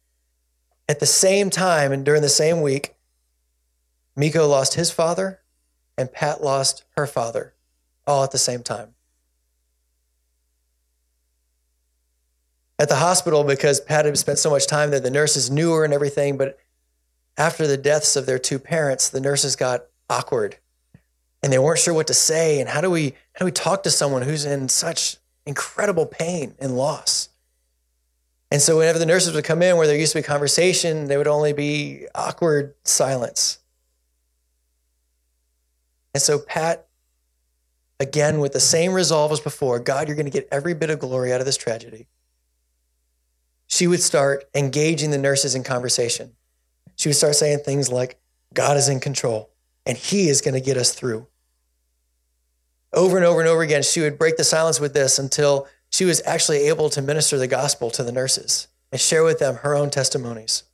At 0.88 1.00
the 1.00 1.06
same 1.06 1.50
time, 1.50 1.92
and 1.92 2.04
during 2.04 2.22
the 2.22 2.28
same 2.28 2.60
week, 2.60 2.94
Miko 4.16 4.46
lost 4.46 4.74
his 4.74 4.90
father 4.90 5.40
and 5.96 6.12
Pat 6.12 6.42
lost 6.42 6.84
her 6.96 7.06
father, 7.06 7.54
all 8.06 8.24
at 8.24 8.32
the 8.32 8.38
same 8.38 8.62
time. 8.62 8.94
at 12.78 12.88
the 12.88 12.96
hospital 12.96 13.44
because 13.44 13.80
Pat 13.80 14.04
had 14.04 14.18
spent 14.18 14.38
so 14.38 14.50
much 14.50 14.66
time 14.66 14.90
there. 14.90 15.00
The 15.00 15.10
nurses 15.10 15.50
knew 15.50 15.72
her 15.72 15.84
and 15.84 15.94
everything, 15.94 16.36
but 16.36 16.58
after 17.36 17.66
the 17.66 17.76
deaths 17.76 18.16
of 18.16 18.26
their 18.26 18.38
two 18.38 18.58
parents, 18.58 19.08
the 19.08 19.20
nurses 19.20 19.56
got 19.56 19.86
awkward 20.10 20.56
and 21.42 21.52
they 21.52 21.58
weren't 21.58 21.78
sure 21.78 21.94
what 21.94 22.06
to 22.08 22.14
say. 22.14 22.60
And 22.60 22.68
how 22.68 22.80
do 22.80 22.90
we 22.90 23.14
how 23.32 23.40
do 23.40 23.44
we 23.46 23.52
talk 23.52 23.82
to 23.84 23.90
someone 23.90 24.22
who's 24.22 24.44
in 24.44 24.68
such 24.68 25.16
incredible 25.46 26.06
pain 26.06 26.54
and 26.58 26.76
loss? 26.76 27.28
And 28.54 28.62
so 28.62 28.78
whenever 28.78 29.00
the 29.00 29.06
nurses 29.06 29.34
would 29.34 29.42
come 29.44 29.62
in 29.62 29.76
where 29.76 29.88
there 29.88 29.98
used 29.98 30.12
to 30.12 30.18
be 30.20 30.22
conversation, 30.22 31.08
there 31.08 31.18
would 31.18 31.26
only 31.26 31.52
be 31.52 32.06
awkward 32.14 32.74
silence. 32.84 33.58
And 36.14 36.22
so 36.22 36.38
Pat, 36.38 36.86
again, 37.98 38.38
with 38.38 38.52
the 38.52 38.60
same 38.60 38.92
resolve 38.92 39.32
as 39.32 39.40
before, 39.40 39.80
God, 39.80 40.06
you're 40.06 40.16
going 40.16 40.26
to 40.26 40.30
get 40.30 40.46
every 40.52 40.72
bit 40.72 40.88
of 40.88 41.00
glory 41.00 41.32
out 41.32 41.40
of 41.40 41.46
this 41.46 41.56
tragedy 41.56 42.06
she 43.66 43.86
would 43.86 44.00
start 44.00 44.44
engaging 44.54 45.10
the 45.10 45.18
nurses 45.18 45.54
in 45.54 45.64
conversation. 45.64 46.32
She 46.96 47.08
would 47.08 47.16
start 47.16 47.34
saying 47.34 47.60
things 47.60 47.90
like, 47.90 48.20
God 48.52 48.76
is 48.76 48.88
in 48.88 49.00
control 49.00 49.50
and 49.84 49.98
he 49.98 50.28
is 50.28 50.40
going 50.40 50.54
to 50.54 50.60
get 50.60 50.76
us 50.76 50.92
through. 50.92 51.26
Over 52.92 53.16
and 53.16 53.26
over 53.26 53.40
and 53.40 53.48
over 53.48 53.62
again, 53.62 53.82
she 53.82 54.00
would 54.00 54.18
break 54.18 54.36
the 54.36 54.44
silence 54.44 54.78
with 54.78 54.94
this 54.94 55.18
until 55.18 55.66
she 55.94 56.04
was 56.04 56.20
actually 56.26 56.66
able 56.66 56.90
to 56.90 57.00
minister 57.00 57.38
the 57.38 57.46
gospel 57.46 57.88
to 57.88 58.02
the 58.02 58.10
nurses 58.10 58.66
and 58.90 59.00
share 59.00 59.22
with 59.22 59.38
them 59.38 59.58
her 59.58 59.76
own 59.76 59.90
testimonies. 59.90 60.64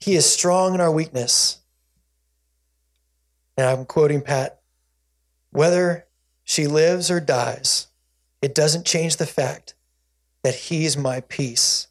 He 0.00 0.14
is 0.14 0.30
strong 0.30 0.74
in 0.74 0.82
our 0.82 0.92
weakness. 0.92 1.60
And 3.56 3.66
I'm 3.66 3.86
quoting 3.86 4.20
Pat 4.20 4.60
whether 5.50 6.04
she 6.42 6.66
lives 6.66 7.10
or 7.10 7.20
dies, 7.20 7.86
it 8.42 8.54
doesn't 8.54 8.84
change 8.84 9.16
the 9.16 9.24
fact 9.24 9.72
that 10.42 10.54
He's 10.54 10.98
my 10.98 11.22
peace, 11.22 11.86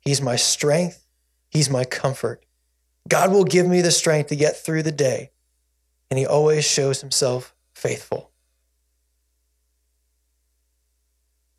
He's 0.00 0.22
my 0.22 0.36
strength, 0.36 1.04
He's 1.50 1.68
my 1.68 1.84
comfort. 1.84 2.42
God 3.06 3.32
will 3.32 3.44
give 3.44 3.66
me 3.66 3.82
the 3.82 3.90
strength 3.90 4.28
to 4.28 4.36
get 4.36 4.56
through 4.56 4.84
the 4.84 4.92
day, 4.92 5.30
and 6.10 6.18
He 6.18 6.24
always 6.24 6.66
shows 6.66 7.02
Himself 7.02 7.54
faithful. 7.74 8.27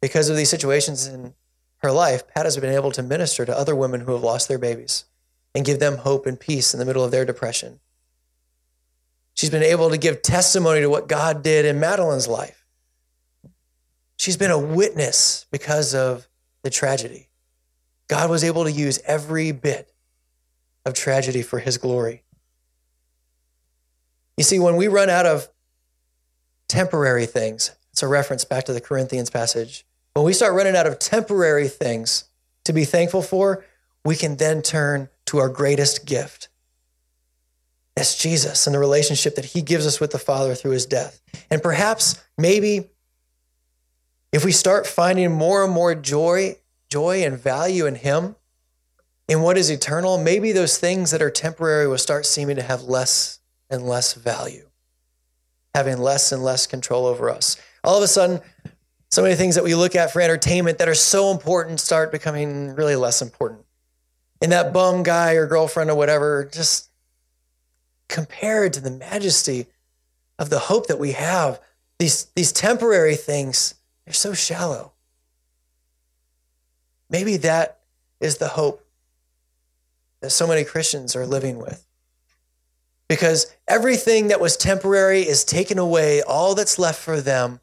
Because 0.02 0.30
of 0.30 0.38
these 0.38 0.50
situations 0.50 1.08
in 1.08 1.34
her 1.78 1.92
life, 1.92 2.28
Pat 2.28 2.46
has 2.46 2.58
been 2.58 2.74
able 2.74 2.92
to 2.92 3.04
minister 3.04 3.46
to 3.46 3.58
other 3.58 3.76
women 3.76 4.02
who 4.02 4.14
have 4.14 4.24
lost 4.24 4.48
their 4.48 4.60
babies 4.60 5.06
and 5.54 5.66
give 5.66 5.80
them 5.80 5.98
hope 5.98 6.26
and 6.26 6.40
peace 6.40 6.74
in 6.74 6.80
the 6.80 6.86
middle 6.86 7.04
of 7.04 7.12
their 7.12 7.26
depression. 7.26 7.80
She's 9.34 9.50
been 9.50 9.64
able 9.64 9.90
to 9.90 9.98
give 9.98 10.22
testimony 10.22 10.82
to 10.82 10.90
what 10.90 11.08
God 11.08 11.44
did 11.44 11.66
in 11.66 11.80
Madeline's 11.80 12.28
life 12.28 12.60
She's 14.20 14.36
been 14.36 14.52
a 14.52 14.60
witness 14.60 15.46
because 15.50 15.96
of 15.96 16.28
the 16.62 16.70
tragedy. 16.70 17.30
God 18.10 18.30
was 18.30 18.44
able 18.44 18.66
to 18.66 18.72
use 18.72 19.00
every 19.06 19.54
bit 19.54 19.94
of 20.86 20.94
tragedy 20.94 21.42
for 21.42 21.60
his 21.60 21.78
glory. 21.78 22.24
You 24.36 24.44
see, 24.44 24.60
when 24.60 24.76
we 24.76 24.90
run 24.90 25.10
out 25.10 25.26
of 25.26 25.48
temporary 26.68 27.28
things, 27.28 27.72
it's 27.94 28.04
a 28.04 28.10
reference 28.10 28.44
back 28.44 28.66
to 28.66 28.74
the 28.74 28.82
Corinthians 28.82 29.30
passage. 29.30 29.86
When 30.20 30.26
we 30.26 30.34
start 30.34 30.54
running 30.54 30.76
out 30.76 30.86
of 30.86 31.00
temporary 31.00 31.70
things 31.70 32.26
to 32.66 32.74
be 32.74 32.84
thankful 32.84 33.22
for, 33.22 33.64
we 34.04 34.18
can 34.18 34.36
then 34.36 34.62
turn 34.62 35.08
to 35.28 35.38
our 35.38 35.48
greatest 35.48 36.06
gift. 36.06 36.50
That's 37.96 38.22
Jesus 38.22 38.68
and 38.68 38.76
the 38.76 38.80
relationship 38.80 39.36
that 39.36 39.46
he 39.46 39.62
gives 39.62 39.88
us 39.88 40.02
with 40.02 40.12
the 40.12 40.20
Father 40.20 40.56
through 40.56 40.72
his 40.72 40.86
death. 40.86 41.22
And 41.50 41.64
perhaps, 41.64 42.22
maybe, 42.38 42.90
if 44.34 44.44
we 44.44 44.52
start 44.52 44.86
finding 44.86 45.32
more 45.32 45.64
and 45.64 45.72
more 45.72 45.96
joy, 45.96 46.58
joy 46.90 47.24
and 47.24 47.40
value 47.40 47.86
in 47.86 47.96
Him, 47.96 48.36
in 49.30 49.42
what 49.42 49.58
is 49.58 49.70
eternal, 49.70 50.18
maybe 50.18 50.52
those 50.52 50.78
things 50.78 51.12
that 51.12 51.22
are 51.22 51.32
temporary 51.32 51.88
will 51.88 51.98
start 51.98 52.26
seeming 52.26 52.58
to 52.58 52.62
have 52.62 52.82
less 52.82 53.40
and 53.70 53.88
less 53.88 54.16
value, 54.16 54.68
having 55.74 55.98
less 55.98 56.34
and 56.34 56.44
less 56.44 56.68
control 56.68 57.06
over 57.06 57.30
us. 57.30 57.56
All 57.86 57.96
of 57.96 58.04
a 58.04 58.08
sudden, 58.08 58.42
so 59.10 59.24
many 59.24 59.36
things 59.36 59.56
that 59.56 59.64
we 59.64 59.76
look 59.76 59.96
at 59.96 60.12
for 60.12 60.22
entertainment 60.22 60.78
that 60.78 60.88
are 60.88 60.96
so 60.96 61.32
important 61.32 61.80
start 61.80 62.12
becoming 62.12 62.76
really 62.76 62.96
less 62.96 63.22
important. 63.22 63.66
And 64.42 64.52
that 64.52 64.72
bum 64.72 65.04
guy 65.04 65.34
or 65.34 65.48
girlfriend 65.48 65.90
or 65.90 65.96
whatever, 65.96 66.48
just 66.52 66.90
compared 68.08 68.74
to 68.74 68.82
the 68.82 68.92
majesty 68.92 69.66
of 70.38 70.50
the 70.50 70.60
hope 70.60 70.88
that 70.88 71.00
we 71.00 71.14
have, 71.14 71.60
these, 71.98 72.26
these 72.36 72.52
temporary 72.52 73.16
things, 73.16 73.76
they're 74.06 74.14
so 74.14 74.34
shallow. 74.34 74.94
Maybe 77.10 77.38
that 77.38 77.80
is 78.22 78.38
the 78.38 78.50
hope 78.50 78.86
that 80.22 80.30
so 80.30 80.48
many 80.48 80.64
Christians 80.64 81.16
are 81.16 81.26
living 81.26 81.58
with. 81.58 81.86
Because 83.08 83.54
everything 83.68 84.28
that 84.28 84.40
was 84.40 84.56
temporary 84.56 85.22
is 85.22 85.44
taken 85.44 85.80
away, 85.80 86.22
all 86.22 86.54
that's 86.54 86.78
left 86.78 87.02
for 87.02 87.20
them 87.20 87.60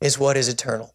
is 0.00 0.18
what 0.18 0.36
is 0.36 0.48
eternal. 0.48 0.94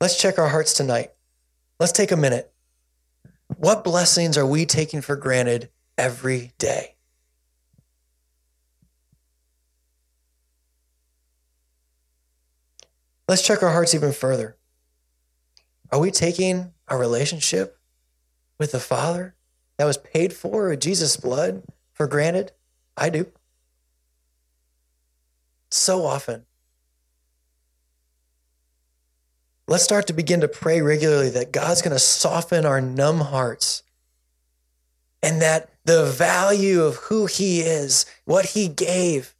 Let's 0.00 0.20
check 0.20 0.38
our 0.38 0.48
hearts 0.48 0.72
tonight. 0.72 1.10
Let's 1.80 1.92
take 1.92 2.12
a 2.12 2.16
minute. 2.16 2.52
What 3.56 3.82
blessings 3.82 4.38
are 4.38 4.46
we 4.46 4.64
taking 4.66 5.00
for 5.00 5.16
granted 5.16 5.70
every 5.96 6.52
day? 6.58 6.94
Let's 13.26 13.42
check 13.42 13.62
our 13.62 13.70
hearts 13.70 13.94
even 13.94 14.12
further. 14.12 14.56
Are 15.90 15.98
we 15.98 16.10
taking 16.10 16.72
our 16.86 16.98
relationship 16.98 17.78
with 18.58 18.72
the 18.72 18.80
Father 18.80 19.34
that 19.78 19.84
was 19.86 19.96
paid 19.96 20.32
for 20.32 20.68
with 20.68 20.80
Jesus' 20.80 21.16
blood 21.16 21.62
for 21.92 22.06
granted? 22.06 22.52
I 22.96 23.08
do. 23.08 23.26
So 25.70 26.04
often. 26.04 26.44
Let's 29.66 29.84
start 29.84 30.06
to 30.06 30.12
begin 30.12 30.40
to 30.40 30.48
pray 30.48 30.80
regularly 30.80 31.30
that 31.30 31.52
God's 31.52 31.82
going 31.82 31.92
to 31.92 31.98
soften 31.98 32.64
our 32.64 32.80
numb 32.80 33.20
hearts 33.20 33.82
and 35.22 35.42
that 35.42 35.70
the 35.84 36.06
value 36.06 36.82
of 36.82 36.96
who 36.96 37.26
He 37.26 37.60
is, 37.60 38.06
what 38.24 38.46
He 38.46 38.68
gave, 38.68 39.34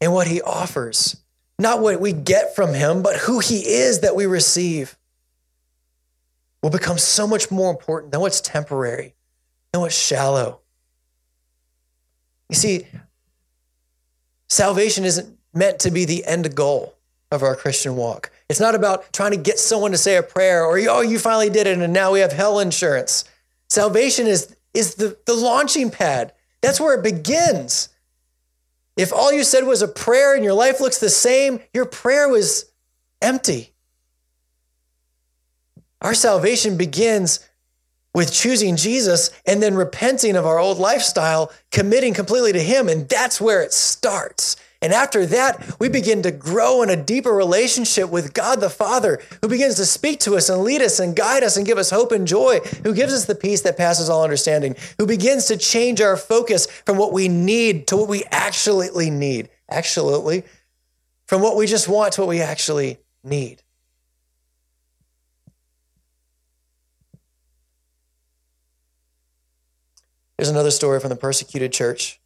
and 0.00 0.12
what 0.12 0.28
He 0.28 0.40
offers, 0.40 1.16
not 1.58 1.80
what 1.80 2.00
we 2.00 2.12
get 2.12 2.54
from 2.54 2.74
Him, 2.74 3.02
but 3.02 3.16
who 3.16 3.38
He 3.38 3.58
is 3.66 4.00
that 4.00 4.16
we 4.16 4.26
receive, 4.26 4.96
will 6.62 6.70
become 6.70 6.98
so 6.98 7.26
much 7.26 7.50
more 7.50 7.70
important 7.70 8.12
than 8.12 8.20
what's 8.20 8.40
temporary 8.40 9.15
what's 9.80 9.96
shallow. 9.96 10.60
You 12.48 12.56
see, 12.56 12.86
salvation 14.48 15.04
isn't 15.04 15.36
meant 15.52 15.80
to 15.80 15.90
be 15.90 16.04
the 16.04 16.24
end 16.24 16.54
goal 16.54 16.94
of 17.32 17.42
our 17.42 17.56
Christian 17.56 17.96
walk. 17.96 18.30
It's 18.48 18.60
not 18.60 18.74
about 18.74 19.12
trying 19.12 19.32
to 19.32 19.36
get 19.36 19.58
someone 19.58 19.90
to 19.90 19.98
say 19.98 20.16
a 20.16 20.22
prayer 20.22 20.64
or, 20.64 20.78
oh, 20.88 21.00
you 21.00 21.18
finally 21.18 21.50
did 21.50 21.66
it 21.66 21.78
and 21.78 21.92
now 21.92 22.12
we 22.12 22.20
have 22.20 22.32
hell 22.32 22.60
insurance. 22.60 23.24
Salvation 23.68 24.26
is, 24.26 24.54
is 24.74 24.94
the, 24.94 25.16
the 25.26 25.34
launching 25.34 25.90
pad. 25.90 26.32
That's 26.60 26.80
where 26.80 26.94
it 26.94 27.02
begins. 27.02 27.88
If 28.96 29.12
all 29.12 29.32
you 29.32 29.44
said 29.44 29.64
was 29.64 29.82
a 29.82 29.88
prayer 29.88 30.34
and 30.34 30.44
your 30.44 30.54
life 30.54 30.80
looks 30.80 30.98
the 30.98 31.10
same, 31.10 31.60
your 31.74 31.84
prayer 31.84 32.28
was 32.28 32.66
empty. 33.20 33.74
Our 36.00 36.14
salvation 36.14 36.76
begins 36.76 37.40
with 38.16 38.32
choosing 38.32 38.76
Jesus 38.76 39.30
and 39.44 39.62
then 39.62 39.74
repenting 39.74 40.36
of 40.36 40.46
our 40.46 40.58
old 40.58 40.78
lifestyle, 40.78 41.52
committing 41.70 42.14
completely 42.14 42.50
to 42.50 42.62
Him. 42.62 42.88
And 42.88 43.06
that's 43.06 43.42
where 43.42 43.60
it 43.60 43.74
starts. 43.74 44.56
And 44.80 44.94
after 44.94 45.26
that, 45.26 45.76
we 45.78 45.90
begin 45.90 46.22
to 46.22 46.30
grow 46.30 46.80
in 46.80 46.88
a 46.88 46.96
deeper 46.96 47.30
relationship 47.30 48.08
with 48.08 48.32
God 48.32 48.60
the 48.60 48.70
Father, 48.70 49.20
who 49.42 49.48
begins 49.48 49.74
to 49.74 49.84
speak 49.84 50.20
to 50.20 50.34
us 50.34 50.48
and 50.48 50.62
lead 50.62 50.80
us 50.80 50.98
and 50.98 51.14
guide 51.14 51.42
us 51.42 51.58
and 51.58 51.66
give 51.66 51.76
us 51.76 51.90
hope 51.90 52.10
and 52.10 52.26
joy, 52.26 52.60
who 52.84 52.94
gives 52.94 53.12
us 53.12 53.26
the 53.26 53.34
peace 53.34 53.60
that 53.60 53.76
passes 53.76 54.08
all 54.08 54.24
understanding, 54.24 54.76
who 54.96 55.06
begins 55.06 55.44
to 55.48 55.58
change 55.58 56.00
our 56.00 56.16
focus 56.16 56.66
from 56.86 56.96
what 56.96 57.12
we 57.12 57.28
need 57.28 57.86
to 57.88 57.98
what 57.98 58.08
we 58.08 58.24
actually 58.30 59.10
need. 59.10 59.50
Actually, 59.68 60.42
from 61.26 61.42
what 61.42 61.54
we 61.54 61.66
just 61.66 61.86
want 61.86 62.14
to 62.14 62.22
what 62.22 62.28
we 62.28 62.40
actually 62.40 62.96
need. 63.22 63.62
There's 70.36 70.48
another 70.50 70.70
story 70.70 71.00
from 71.00 71.10
the 71.10 71.16
persecuted 71.16 71.72
church 71.72 72.20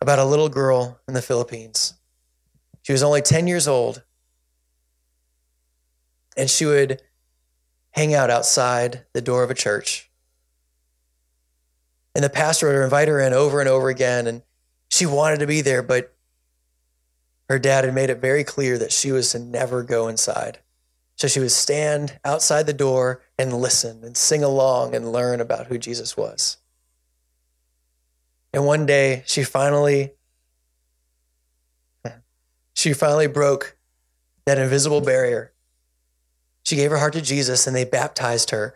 about 0.00 0.18
a 0.18 0.24
little 0.24 0.48
girl 0.48 1.00
in 1.08 1.14
the 1.14 1.22
Philippines. 1.22 1.94
She 2.82 2.92
was 2.92 3.02
only 3.02 3.22
10 3.22 3.46
years 3.46 3.66
old, 3.66 4.02
and 6.36 6.50
she 6.50 6.66
would 6.66 7.02
hang 7.92 8.14
out 8.14 8.30
outside 8.30 9.04
the 9.12 9.20
door 9.22 9.42
of 9.42 9.50
a 9.50 9.54
church. 9.54 10.10
And 12.14 12.24
the 12.24 12.30
pastor 12.30 12.66
would 12.66 12.82
invite 12.82 13.08
her 13.08 13.20
in 13.20 13.32
over 13.32 13.60
and 13.60 13.68
over 13.68 13.88
again, 13.88 14.26
and 14.26 14.42
she 14.90 15.06
wanted 15.06 15.40
to 15.40 15.46
be 15.46 15.60
there, 15.60 15.82
but 15.82 16.14
her 17.48 17.58
dad 17.58 17.84
had 17.84 17.94
made 17.94 18.10
it 18.10 18.20
very 18.20 18.44
clear 18.44 18.78
that 18.78 18.92
she 18.92 19.12
was 19.12 19.32
to 19.32 19.38
never 19.38 19.82
go 19.82 20.08
inside. 20.08 20.58
So 21.20 21.28
she 21.28 21.38
would 21.38 21.52
stand 21.52 22.18
outside 22.24 22.64
the 22.64 22.72
door 22.72 23.20
and 23.38 23.52
listen 23.52 24.02
and 24.04 24.16
sing 24.16 24.42
along 24.42 24.94
and 24.94 25.12
learn 25.12 25.42
about 25.42 25.66
who 25.66 25.76
Jesus 25.76 26.16
was. 26.16 26.56
And 28.54 28.64
one 28.64 28.86
day 28.86 29.22
she 29.26 29.44
finally 29.44 30.12
she 32.72 32.94
finally 32.94 33.26
broke 33.26 33.76
that 34.46 34.56
invisible 34.56 35.02
barrier. 35.02 35.52
She 36.62 36.76
gave 36.76 36.90
her 36.90 36.96
heart 36.96 37.12
to 37.12 37.20
Jesus 37.20 37.66
and 37.66 37.76
they 37.76 37.84
baptized 37.84 38.48
her. 38.48 38.74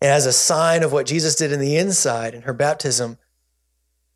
And 0.00 0.10
as 0.10 0.24
a 0.24 0.32
sign 0.32 0.82
of 0.82 0.90
what 0.90 1.04
Jesus 1.04 1.34
did 1.34 1.52
in 1.52 1.60
the 1.60 1.76
inside 1.76 2.34
in 2.34 2.42
her 2.42 2.54
baptism, 2.54 3.18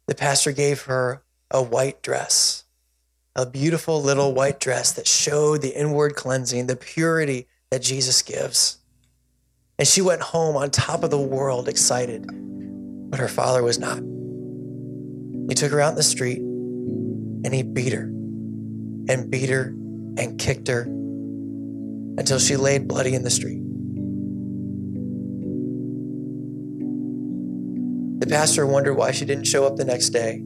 the 0.07 0.15
pastor 0.15 0.53
gave 0.53 0.85
her 0.85 1.23
a 1.51 1.63
white 1.63 2.01
dress 2.03 2.64
a 3.37 3.45
beautiful 3.45 4.01
little 4.01 4.33
white 4.33 4.61
dress 4.61 4.93
that 4.93 5.09
showed 5.09 5.61
the 5.61 5.77
inward 5.77 6.15
cleansing, 6.15 6.67
the 6.67 6.77
purity 6.77 7.49
that 7.71 7.83
Jesus 7.83 8.23
gives. 8.23 8.79
And 9.77 9.89
she 9.89 10.01
went 10.01 10.23
home 10.23 10.57
on 10.57 10.71
top 10.71 11.03
of 11.03 11.11
the 11.11 11.19
world, 11.19 11.69
excited. 11.69 12.27
But 13.11 13.19
her 13.19 13.29
father 13.29 13.63
was 13.63 13.79
not. 13.79 13.99
He 15.49 15.55
took 15.55 15.73
her 15.73 15.81
out 15.81 15.91
in 15.91 15.97
the 15.97 16.03
street 16.05 16.39
and 16.39 17.53
he 17.53 17.65
beat 17.65 17.93
her 17.93 18.05
and 18.05 19.31
beat 19.31 19.51
her 19.51 19.67
and 20.17 20.39
kicked 20.39 20.69
her 20.69 20.83
until 22.17 22.39
she 22.39 22.57
laid 22.57 22.87
bloody 22.87 23.15
in 23.15 23.25
the 23.25 23.31
street. 23.31 23.61
The 28.21 28.29
pastor 28.29 28.65
wondered 28.65 28.95
why 28.95 29.11
she 29.11 29.25
didn't 29.25 29.45
show 29.45 29.67
up 29.67 29.75
the 29.77 29.85
next 29.85 30.11
day. 30.11 30.43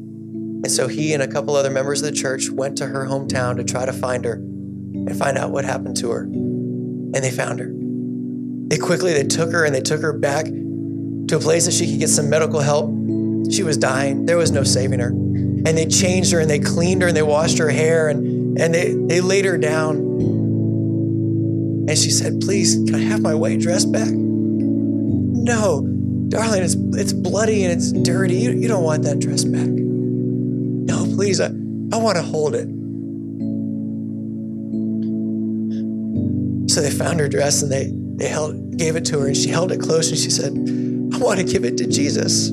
And 0.65 0.73
so 0.73 0.89
he 0.89 1.15
and 1.15 1.23
a 1.23 1.29
couple 1.29 1.55
other 1.55 1.71
members 1.71 2.03
of 2.03 2.11
the 2.11 2.17
church 2.17 2.51
went 2.51 2.77
to 2.79 2.87
her 2.87 3.07
hometown 3.07 3.57
to 3.57 3.65
try 3.65 3.87
to 3.87 3.93
find 3.93 4.25
her 4.25 4.35
and 4.35 5.17
find 5.17 5.39
out 5.39 5.53
what 5.53 5.65
happened 5.65 5.97
to 5.99 6.11
her. 6.11 6.23
And 6.23 7.15
they 7.15 7.31
found 7.31 7.61
her. 7.61 7.71
They 8.69 8.77
quickly 8.77 9.13
they 9.13 9.23
took 9.23 9.53
her 9.53 9.65
and 9.65 9.73
they 9.73 9.81
took 9.81 10.01
her 10.03 10.13
back 10.13 10.47
to 10.47 11.37
a 11.37 11.39
place 11.39 11.67
that 11.67 11.73
she 11.73 11.89
could 11.89 12.01
get 12.01 12.09
some 12.09 12.29
medical 12.29 12.59
help. 12.59 12.91
She 13.53 13.63
was 13.63 13.79
dying. 13.79 14.27
There 14.27 14.37
was 14.37 14.51
no 14.51 14.65
saving 14.65 14.99
her. 14.99 15.11
And 15.11 15.79
they 15.79 15.87
changed 15.87 16.33
her 16.33 16.41
and 16.41 16.51
they 16.51 16.59
cleaned 16.59 17.03
her 17.03 17.09
and 17.09 17.17
they 17.17 17.23
washed 17.23 17.59
her 17.59 17.71
hair 17.71 18.09
and, 18.09 18.59
and 18.59 18.75
they, 18.75 18.95
they 18.95 19.21
laid 19.21 19.45
her 19.45 19.59
down. 19.59 19.97
And 21.89 21.97
she 21.97 22.11
said, 22.11 22.41
Please, 22.41 22.75
can 22.75 22.97
I 22.97 23.03
have 23.03 23.23
my 23.23 23.35
white 23.35 23.61
dress 23.61 23.85
back? 23.85 24.11
No, 24.11 25.87
darling, 26.29 26.65
it's, 26.65 26.75
it's 26.75 27.13
bloody 27.13 27.63
and 27.65 27.73
it's 27.73 27.93
dirty. 27.93 28.35
You, 28.35 28.51
you 28.51 28.67
don't 28.67 28.83
want 28.83 29.05
that 29.05 29.21
dress 29.21 29.45
back 29.45 29.78
please, 31.29 31.41
I, 31.43 31.49
I 31.93 31.99
want 32.01 32.17
to 32.17 32.23
hold 32.23 32.55
it. 32.55 32.67
So 36.73 36.81
they 36.81 36.91
found 36.91 37.21
her 37.21 37.29
dress 37.29 37.61
and 37.61 37.71
they, 37.71 37.93
they 38.17 38.29
held, 38.29 38.79
gave 38.79 38.97
it 38.97 39.05
to 39.07 39.19
her 39.19 39.27
and 39.27 39.37
she 39.37 39.51
held 39.51 39.71
it 39.71 39.79
close 39.79 40.09
and 40.09 40.19
she 40.19 40.31
said, 40.31 40.53
I 40.55 41.19
want 41.19 41.39
to 41.39 41.45
give 41.45 41.67
it 41.67 41.77
to 41.79 41.87
Jesus. 41.87 42.49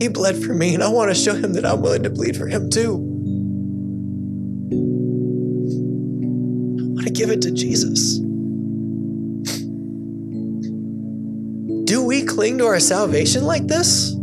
He 0.00 0.08
bled 0.08 0.42
for 0.42 0.54
me 0.54 0.72
and 0.72 0.82
I 0.82 0.88
want 0.88 1.10
to 1.10 1.14
show 1.14 1.34
him 1.34 1.52
that 1.52 1.66
I'm 1.66 1.82
willing 1.82 2.04
to 2.04 2.10
bleed 2.10 2.34
for 2.34 2.46
him 2.46 2.70
too. 2.70 2.94
I 6.80 6.94
want 6.94 7.06
to 7.08 7.12
give 7.12 7.28
it 7.28 7.42
to 7.42 7.50
Jesus. 7.50 8.20
Do 11.84 12.02
we 12.02 12.24
cling 12.24 12.56
to 12.56 12.64
our 12.64 12.80
salvation 12.80 13.44
like 13.44 13.66
this? 13.66 14.16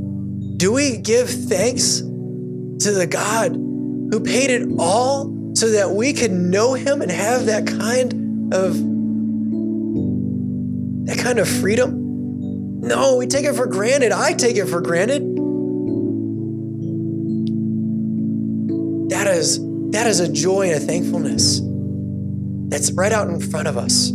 Do 0.57 0.71
we 0.71 0.97
give 0.97 1.29
thanks 1.29 1.99
to 1.99 2.91
the 2.91 3.05
God 3.07 3.51
who 3.53 4.19
paid 4.19 4.49
it 4.49 4.67
all 4.79 5.53
so 5.53 5.69
that 5.69 5.91
we 5.91 6.13
could 6.13 6.31
know 6.31 6.73
him 6.73 7.03
and 7.03 7.11
have 7.11 7.45
that 7.45 7.67
kind 7.67 8.51
of 8.51 8.73
that 11.05 11.19
kind 11.19 11.37
of 11.37 11.47
freedom? 11.47 12.81
No, 12.81 13.17
we 13.17 13.27
take 13.27 13.45
it 13.45 13.53
for 13.53 13.67
granted. 13.67 14.11
I 14.11 14.33
take 14.33 14.55
it 14.55 14.65
for 14.65 14.81
granted. 14.81 15.21
That 19.11 19.27
is 19.27 19.59
that 19.91 20.07
is 20.07 20.19
a 20.19 20.31
joy 20.31 20.71
and 20.71 20.75
a 20.75 20.79
thankfulness 20.79 21.61
that's 22.69 22.91
right 22.93 23.11
out 23.11 23.29
in 23.29 23.39
front 23.39 23.67
of 23.67 23.77
us. 23.77 24.11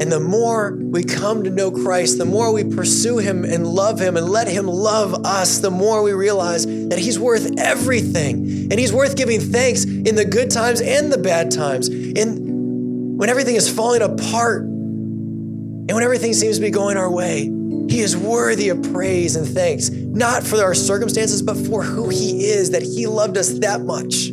And 0.00 0.10
the 0.10 0.18
more 0.18 0.76
we 0.76 1.04
come 1.04 1.44
to 1.44 1.50
know 1.50 1.70
Christ, 1.70 2.18
the 2.18 2.24
more 2.24 2.52
we 2.52 2.64
pursue 2.64 3.18
Him 3.18 3.44
and 3.44 3.64
love 3.66 4.00
Him 4.00 4.16
and 4.16 4.28
let 4.28 4.48
Him 4.48 4.66
love 4.66 5.24
us, 5.24 5.58
the 5.58 5.70
more 5.70 6.02
we 6.02 6.12
realize 6.12 6.66
that 6.66 6.98
He's 6.98 7.18
worth 7.18 7.58
everything. 7.58 8.36
And 8.70 8.72
He's 8.72 8.92
worth 8.92 9.16
giving 9.16 9.40
thanks 9.40 9.84
in 9.84 10.16
the 10.16 10.24
good 10.24 10.50
times 10.50 10.80
and 10.80 11.12
the 11.12 11.18
bad 11.18 11.52
times. 11.52 11.88
And 11.88 13.18
when 13.18 13.28
everything 13.28 13.54
is 13.54 13.70
falling 13.72 14.02
apart 14.02 14.62
and 14.62 15.92
when 15.92 16.02
everything 16.02 16.32
seems 16.32 16.56
to 16.56 16.62
be 16.62 16.70
going 16.70 16.96
our 16.96 17.10
way, 17.10 17.42
He 17.88 18.00
is 18.00 18.16
worthy 18.16 18.70
of 18.70 18.82
praise 18.92 19.36
and 19.36 19.46
thanks, 19.46 19.90
not 19.90 20.42
for 20.42 20.60
our 20.60 20.74
circumstances, 20.74 21.40
but 21.40 21.56
for 21.56 21.84
who 21.84 22.08
He 22.08 22.46
is, 22.46 22.72
that 22.72 22.82
He 22.82 23.06
loved 23.06 23.38
us 23.38 23.60
that 23.60 23.82
much. 23.82 24.30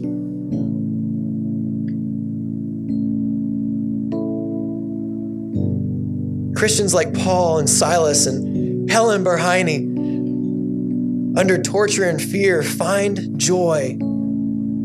Christians 6.61 6.93
like 6.93 7.11
Paul 7.15 7.57
and 7.57 7.67
Silas 7.67 8.27
and 8.27 8.87
Helen 8.87 9.23
Berhane, 9.23 9.89
under 11.35 11.59
torture 11.59 12.07
and 12.07 12.21
fear, 12.21 12.61
find 12.61 13.39
joy 13.39 13.97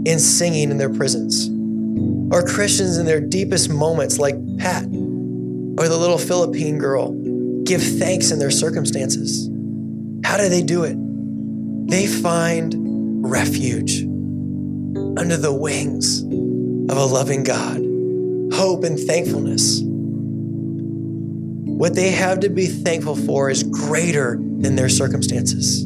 in 0.06 0.18
singing 0.18 0.70
in 0.70 0.78
their 0.78 0.88
prisons. 0.88 1.50
Or 2.34 2.42
Christians 2.46 2.96
in 2.96 3.04
their 3.04 3.20
deepest 3.20 3.68
moments, 3.68 4.18
like 4.18 4.36
Pat 4.56 4.84
or 4.84 5.86
the 5.86 5.98
little 5.98 6.16
Philippine 6.16 6.78
girl, 6.78 7.12
give 7.64 7.82
thanks 7.82 8.30
in 8.30 8.38
their 8.38 8.50
circumstances. 8.50 9.46
How 10.24 10.38
do 10.38 10.48
they 10.48 10.62
do 10.62 10.84
it? 10.84 10.96
They 11.90 12.06
find 12.06 12.74
refuge 13.22 14.00
under 15.18 15.36
the 15.36 15.52
wings 15.52 16.22
of 16.22 16.96
a 16.96 17.04
loving 17.04 17.44
God, 17.44 17.82
hope 18.56 18.82
and 18.82 18.98
thankfulness. 18.98 19.82
What 21.66 21.94
they 21.94 22.12
have 22.12 22.40
to 22.40 22.48
be 22.48 22.66
thankful 22.66 23.16
for 23.16 23.50
is 23.50 23.62
greater 23.64 24.38
than 24.38 24.76
their 24.76 24.88
circumstances. 24.88 25.84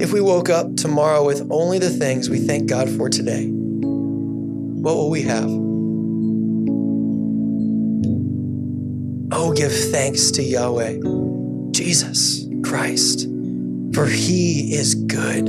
If 0.00 0.12
we 0.12 0.20
woke 0.20 0.48
up 0.48 0.76
tomorrow 0.76 1.26
with 1.26 1.46
only 1.50 1.78
the 1.78 1.90
things 1.90 2.30
we 2.30 2.38
thank 2.38 2.70
God 2.70 2.88
for 2.88 3.10
today, 3.10 3.48
what 3.48 4.94
will 4.94 5.10
we 5.10 5.22
have? 5.22 5.50
Oh, 9.32 9.52
give 9.52 9.72
thanks 9.90 10.30
to 10.32 10.42
Yahweh, 10.42 11.00
Jesus 11.72 12.46
Christ, 12.64 13.28
for 13.92 14.06
he 14.06 14.74
is 14.74 14.94
good. 14.94 15.48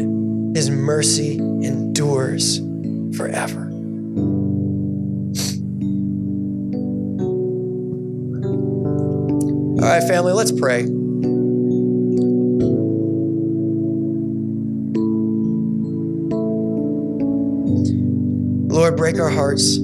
His 0.56 0.70
mercy 0.70 1.38
endures 1.38 2.60
forever. 3.16 3.70
All 9.82 9.88
right, 9.88 10.04
family, 10.04 10.32
let's 10.32 10.52
pray. 10.52 10.86
Lord, 18.72 18.96
break 18.96 19.20
our 19.20 19.30
hearts. 19.30 19.80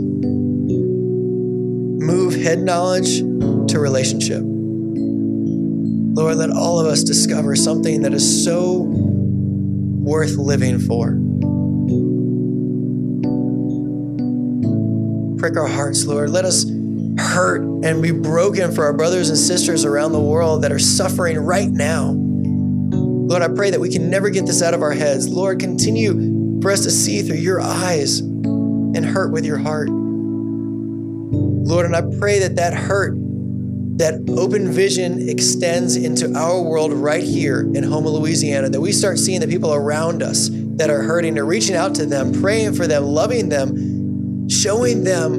Move 1.95 2.35
head 2.35 2.59
knowledge 2.59 3.21
to 3.71 3.79
relationship. 3.79 4.43
Lord, 4.43 6.35
let 6.37 6.51
all 6.51 6.79
of 6.79 6.85
us 6.85 7.01
discover 7.01 7.55
something 7.55 8.03
that 8.03 8.13
is 8.13 8.45
so 8.45 8.83
worth 8.83 10.35
living 10.35 10.77
for. 10.77 11.17
Prick 15.39 15.57
our 15.57 15.67
hearts, 15.67 16.05
Lord. 16.05 16.29
Let 16.29 16.45
us 16.45 16.65
hurt 17.27 17.61
and 17.61 18.01
be 18.01 18.11
broken 18.11 18.71
for 18.73 18.85
our 18.85 18.93
brothers 18.93 19.29
and 19.29 19.37
sisters 19.37 19.85
around 19.85 20.11
the 20.11 20.19
world 20.19 20.63
that 20.63 20.71
are 20.71 20.79
suffering 20.79 21.37
right 21.37 21.69
now. 21.69 22.11
Lord, 22.11 23.41
I 23.41 23.49
pray 23.49 23.69
that 23.71 23.79
we 23.79 23.89
can 23.89 24.09
never 24.09 24.29
get 24.29 24.45
this 24.45 24.61
out 24.61 24.73
of 24.73 24.81
our 24.81 24.93
heads. 24.93 25.27
Lord, 25.27 25.59
continue 25.59 26.61
for 26.61 26.71
us 26.71 26.83
to 26.83 26.89
see 26.89 27.21
through 27.21 27.37
your 27.37 27.59
eyes 27.59 28.19
and 28.19 29.05
hurt 29.05 29.31
with 29.31 29.45
your 29.45 29.57
heart. 29.57 29.89
Lord, 29.89 31.85
and 31.85 31.95
I 31.95 32.01
pray 32.17 32.39
that 32.39 32.55
that 32.55 32.73
hurt, 32.73 33.15
that 33.97 34.21
open 34.29 34.71
vision 34.71 35.27
extends 35.27 35.97
into 35.97 36.33
our 36.37 36.61
world 36.61 36.93
right 36.93 37.23
here 37.23 37.61
in 37.61 37.83
Houma, 37.83 38.09
Louisiana, 38.09 38.69
that 38.69 38.79
we 38.79 38.93
start 38.93 39.19
seeing 39.19 39.41
the 39.41 39.47
people 39.47 39.73
around 39.73 40.23
us 40.23 40.49
that 40.51 40.89
are 40.89 41.01
hurting 41.01 41.37
and 41.37 41.47
reaching 41.47 41.75
out 41.75 41.95
to 41.95 42.05
them, 42.05 42.31
praying 42.41 42.75
for 42.75 42.87
them, 42.87 43.03
loving 43.03 43.49
them, 43.49 44.47
showing 44.47 45.03
them 45.03 45.33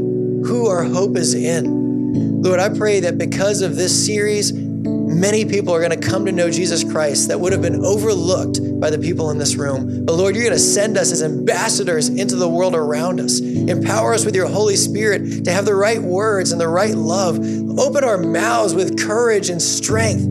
who 0.44 0.66
our 0.66 0.84
hope 0.84 1.16
is 1.16 1.32
in. 1.34 1.77
Lord, 2.10 2.60
I 2.60 2.68
pray 2.70 3.00
that 3.00 3.18
because 3.18 3.62
of 3.62 3.76
this 3.76 4.06
series, 4.06 4.52
many 4.52 5.44
people 5.44 5.74
are 5.74 5.80
going 5.80 5.98
to 5.98 6.08
come 6.08 6.24
to 6.26 6.32
know 6.32 6.50
Jesus 6.50 6.84
Christ 6.84 7.28
that 7.28 7.40
would 7.40 7.52
have 7.52 7.60
been 7.60 7.84
overlooked 7.84 8.60
by 8.80 8.90
the 8.90 8.98
people 8.98 9.30
in 9.30 9.38
this 9.38 9.56
room. 9.56 10.04
But 10.04 10.14
Lord, 10.14 10.34
you're 10.34 10.44
going 10.44 10.56
to 10.56 10.62
send 10.62 10.96
us 10.96 11.12
as 11.12 11.22
ambassadors 11.22 12.08
into 12.08 12.36
the 12.36 12.48
world 12.48 12.74
around 12.74 13.20
us. 13.20 13.40
Empower 13.40 14.14
us 14.14 14.24
with 14.24 14.34
your 14.34 14.46
Holy 14.46 14.76
Spirit 14.76 15.44
to 15.44 15.52
have 15.52 15.64
the 15.64 15.74
right 15.74 16.00
words 16.00 16.52
and 16.52 16.60
the 16.60 16.68
right 16.68 16.94
love. 16.94 17.38
Open 17.78 18.04
our 18.04 18.18
mouths 18.18 18.74
with 18.74 18.98
courage 18.98 19.50
and 19.50 19.60
strength. 19.60 20.22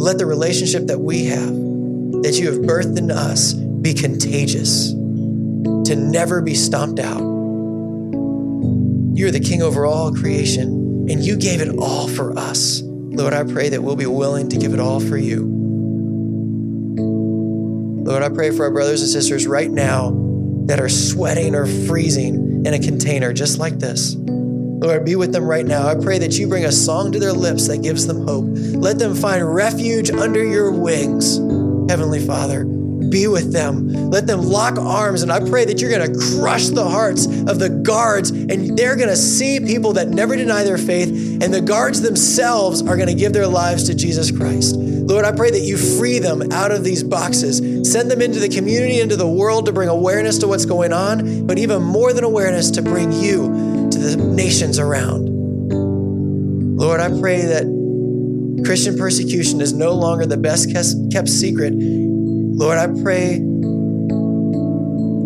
Let 0.00 0.18
the 0.18 0.26
relationship 0.26 0.86
that 0.86 1.00
we 1.00 1.26
have, 1.26 1.48
that 2.22 2.36
you 2.38 2.52
have 2.52 2.60
birthed 2.60 2.98
in 2.98 3.10
us, 3.10 3.54
be 3.54 3.94
contagious 3.94 4.90
to 4.90 5.96
never 5.96 6.42
be 6.42 6.54
stomped 6.54 7.00
out. 7.00 7.37
You're 9.18 9.32
the 9.32 9.40
king 9.40 9.62
over 9.62 9.84
all 9.84 10.12
creation, 10.12 11.08
and 11.10 11.24
you 11.24 11.36
gave 11.36 11.60
it 11.60 11.76
all 11.76 12.06
for 12.06 12.38
us. 12.38 12.82
Lord, 12.84 13.34
I 13.34 13.42
pray 13.42 13.68
that 13.70 13.82
we'll 13.82 13.96
be 13.96 14.06
willing 14.06 14.48
to 14.50 14.56
give 14.56 14.72
it 14.72 14.78
all 14.78 15.00
for 15.00 15.16
you. 15.16 15.44
Lord, 18.04 18.22
I 18.22 18.28
pray 18.28 18.52
for 18.52 18.62
our 18.62 18.70
brothers 18.70 19.02
and 19.02 19.10
sisters 19.10 19.44
right 19.44 19.72
now 19.72 20.12
that 20.66 20.78
are 20.78 20.88
sweating 20.88 21.56
or 21.56 21.66
freezing 21.66 22.64
in 22.64 22.74
a 22.74 22.78
container 22.78 23.32
just 23.32 23.58
like 23.58 23.80
this. 23.80 24.14
Lord, 24.14 25.04
be 25.04 25.16
with 25.16 25.32
them 25.32 25.42
right 25.42 25.66
now. 25.66 25.88
I 25.88 25.96
pray 25.96 26.20
that 26.20 26.38
you 26.38 26.46
bring 26.46 26.66
a 26.66 26.70
song 26.70 27.10
to 27.10 27.18
their 27.18 27.32
lips 27.32 27.66
that 27.66 27.82
gives 27.82 28.06
them 28.06 28.24
hope. 28.24 28.46
Let 28.48 29.00
them 29.00 29.16
find 29.16 29.52
refuge 29.52 30.12
under 30.12 30.44
your 30.44 30.70
wings, 30.70 31.38
Heavenly 31.90 32.24
Father 32.24 32.77
be 33.10 33.26
with 33.26 33.52
them. 33.52 33.88
Let 34.10 34.26
them 34.26 34.42
lock 34.42 34.78
arms. 34.78 35.22
And 35.22 35.32
I 35.32 35.40
pray 35.40 35.64
that 35.64 35.80
you're 35.80 35.90
going 35.90 36.12
to 36.12 36.36
crush 36.36 36.68
the 36.68 36.88
hearts 36.88 37.26
of 37.26 37.58
the 37.58 37.68
guards 37.68 38.30
and 38.30 38.76
they're 38.76 38.96
going 38.96 39.08
to 39.08 39.16
see 39.16 39.60
people 39.60 39.94
that 39.94 40.08
never 40.08 40.36
deny 40.36 40.64
their 40.64 40.78
faith. 40.78 41.08
And 41.42 41.52
the 41.52 41.60
guards 41.60 42.00
themselves 42.00 42.82
are 42.82 42.96
going 42.96 43.08
to 43.08 43.14
give 43.14 43.32
their 43.32 43.46
lives 43.46 43.84
to 43.84 43.94
Jesus 43.94 44.30
Christ. 44.30 44.76
Lord, 44.76 45.24
I 45.24 45.32
pray 45.32 45.50
that 45.50 45.60
you 45.60 45.78
free 45.78 46.18
them 46.18 46.52
out 46.52 46.70
of 46.70 46.84
these 46.84 47.02
boxes, 47.02 47.90
send 47.90 48.10
them 48.10 48.20
into 48.20 48.40
the 48.40 48.48
community, 48.50 49.00
into 49.00 49.16
the 49.16 49.26
world 49.26 49.64
to 49.64 49.72
bring 49.72 49.88
awareness 49.88 50.36
to 50.38 50.48
what's 50.48 50.66
going 50.66 50.92
on, 50.92 51.46
but 51.46 51.58
even 51.58 51.82
more 51.82 52.12
than 52.12 52.24
awareness, 52.24 52.70
to 52.72 52.82
bring 52.82 53.10
you 53.12 53.88
to 53.90 53.98
the 53.98 54.16
nations 54.16 54.78
around. 54.78 55.28
Lord, 56.76 57.00
I 57.00 57.08
pray 57.18 57.40
that 57.40 57.64
Christian 58.64 58.98
persecution 58.98 59.60
is 59.60 59.72
no 59.72 59.92
longer 59.92 60.26
the 60.26 60.36
best 60.36 60.70
kept 60.72 61.28
secret 61.28 61.72
Lord, 62.58 62.76
I 62.76 62.88
pray 63.02 63.38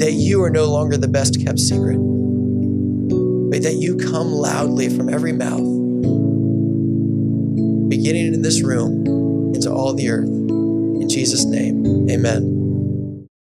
that 0.00 0.12
you 0.12 0.42
are 0.42 0.50
no 0.50 0.66
longer 0.66 0.98
the 0.98 1.08
best 1.08 1.42
kept 1.42 1.58
secret, 1.58 1.96
but 1.96 3.62
that 3.62 3.76
you 3.80 3.96
come 3.96 4.30
loudly 4.32 4.94
from 4.94 5.08
every 5.08 5.32
mouth, 5.32 5.64
beginning 7.88 8.34
in 8.34 8.42
this 8.42 8.62
room 8.62 9.06
into 9.54 9.72
all 9.72 9.94
the 9.94 10.10
earth. 10.10 10.28
In 10.28 11.08
Jesus' 11.08 11.46
name, 11.46 12.10
amen. 12.10 12.61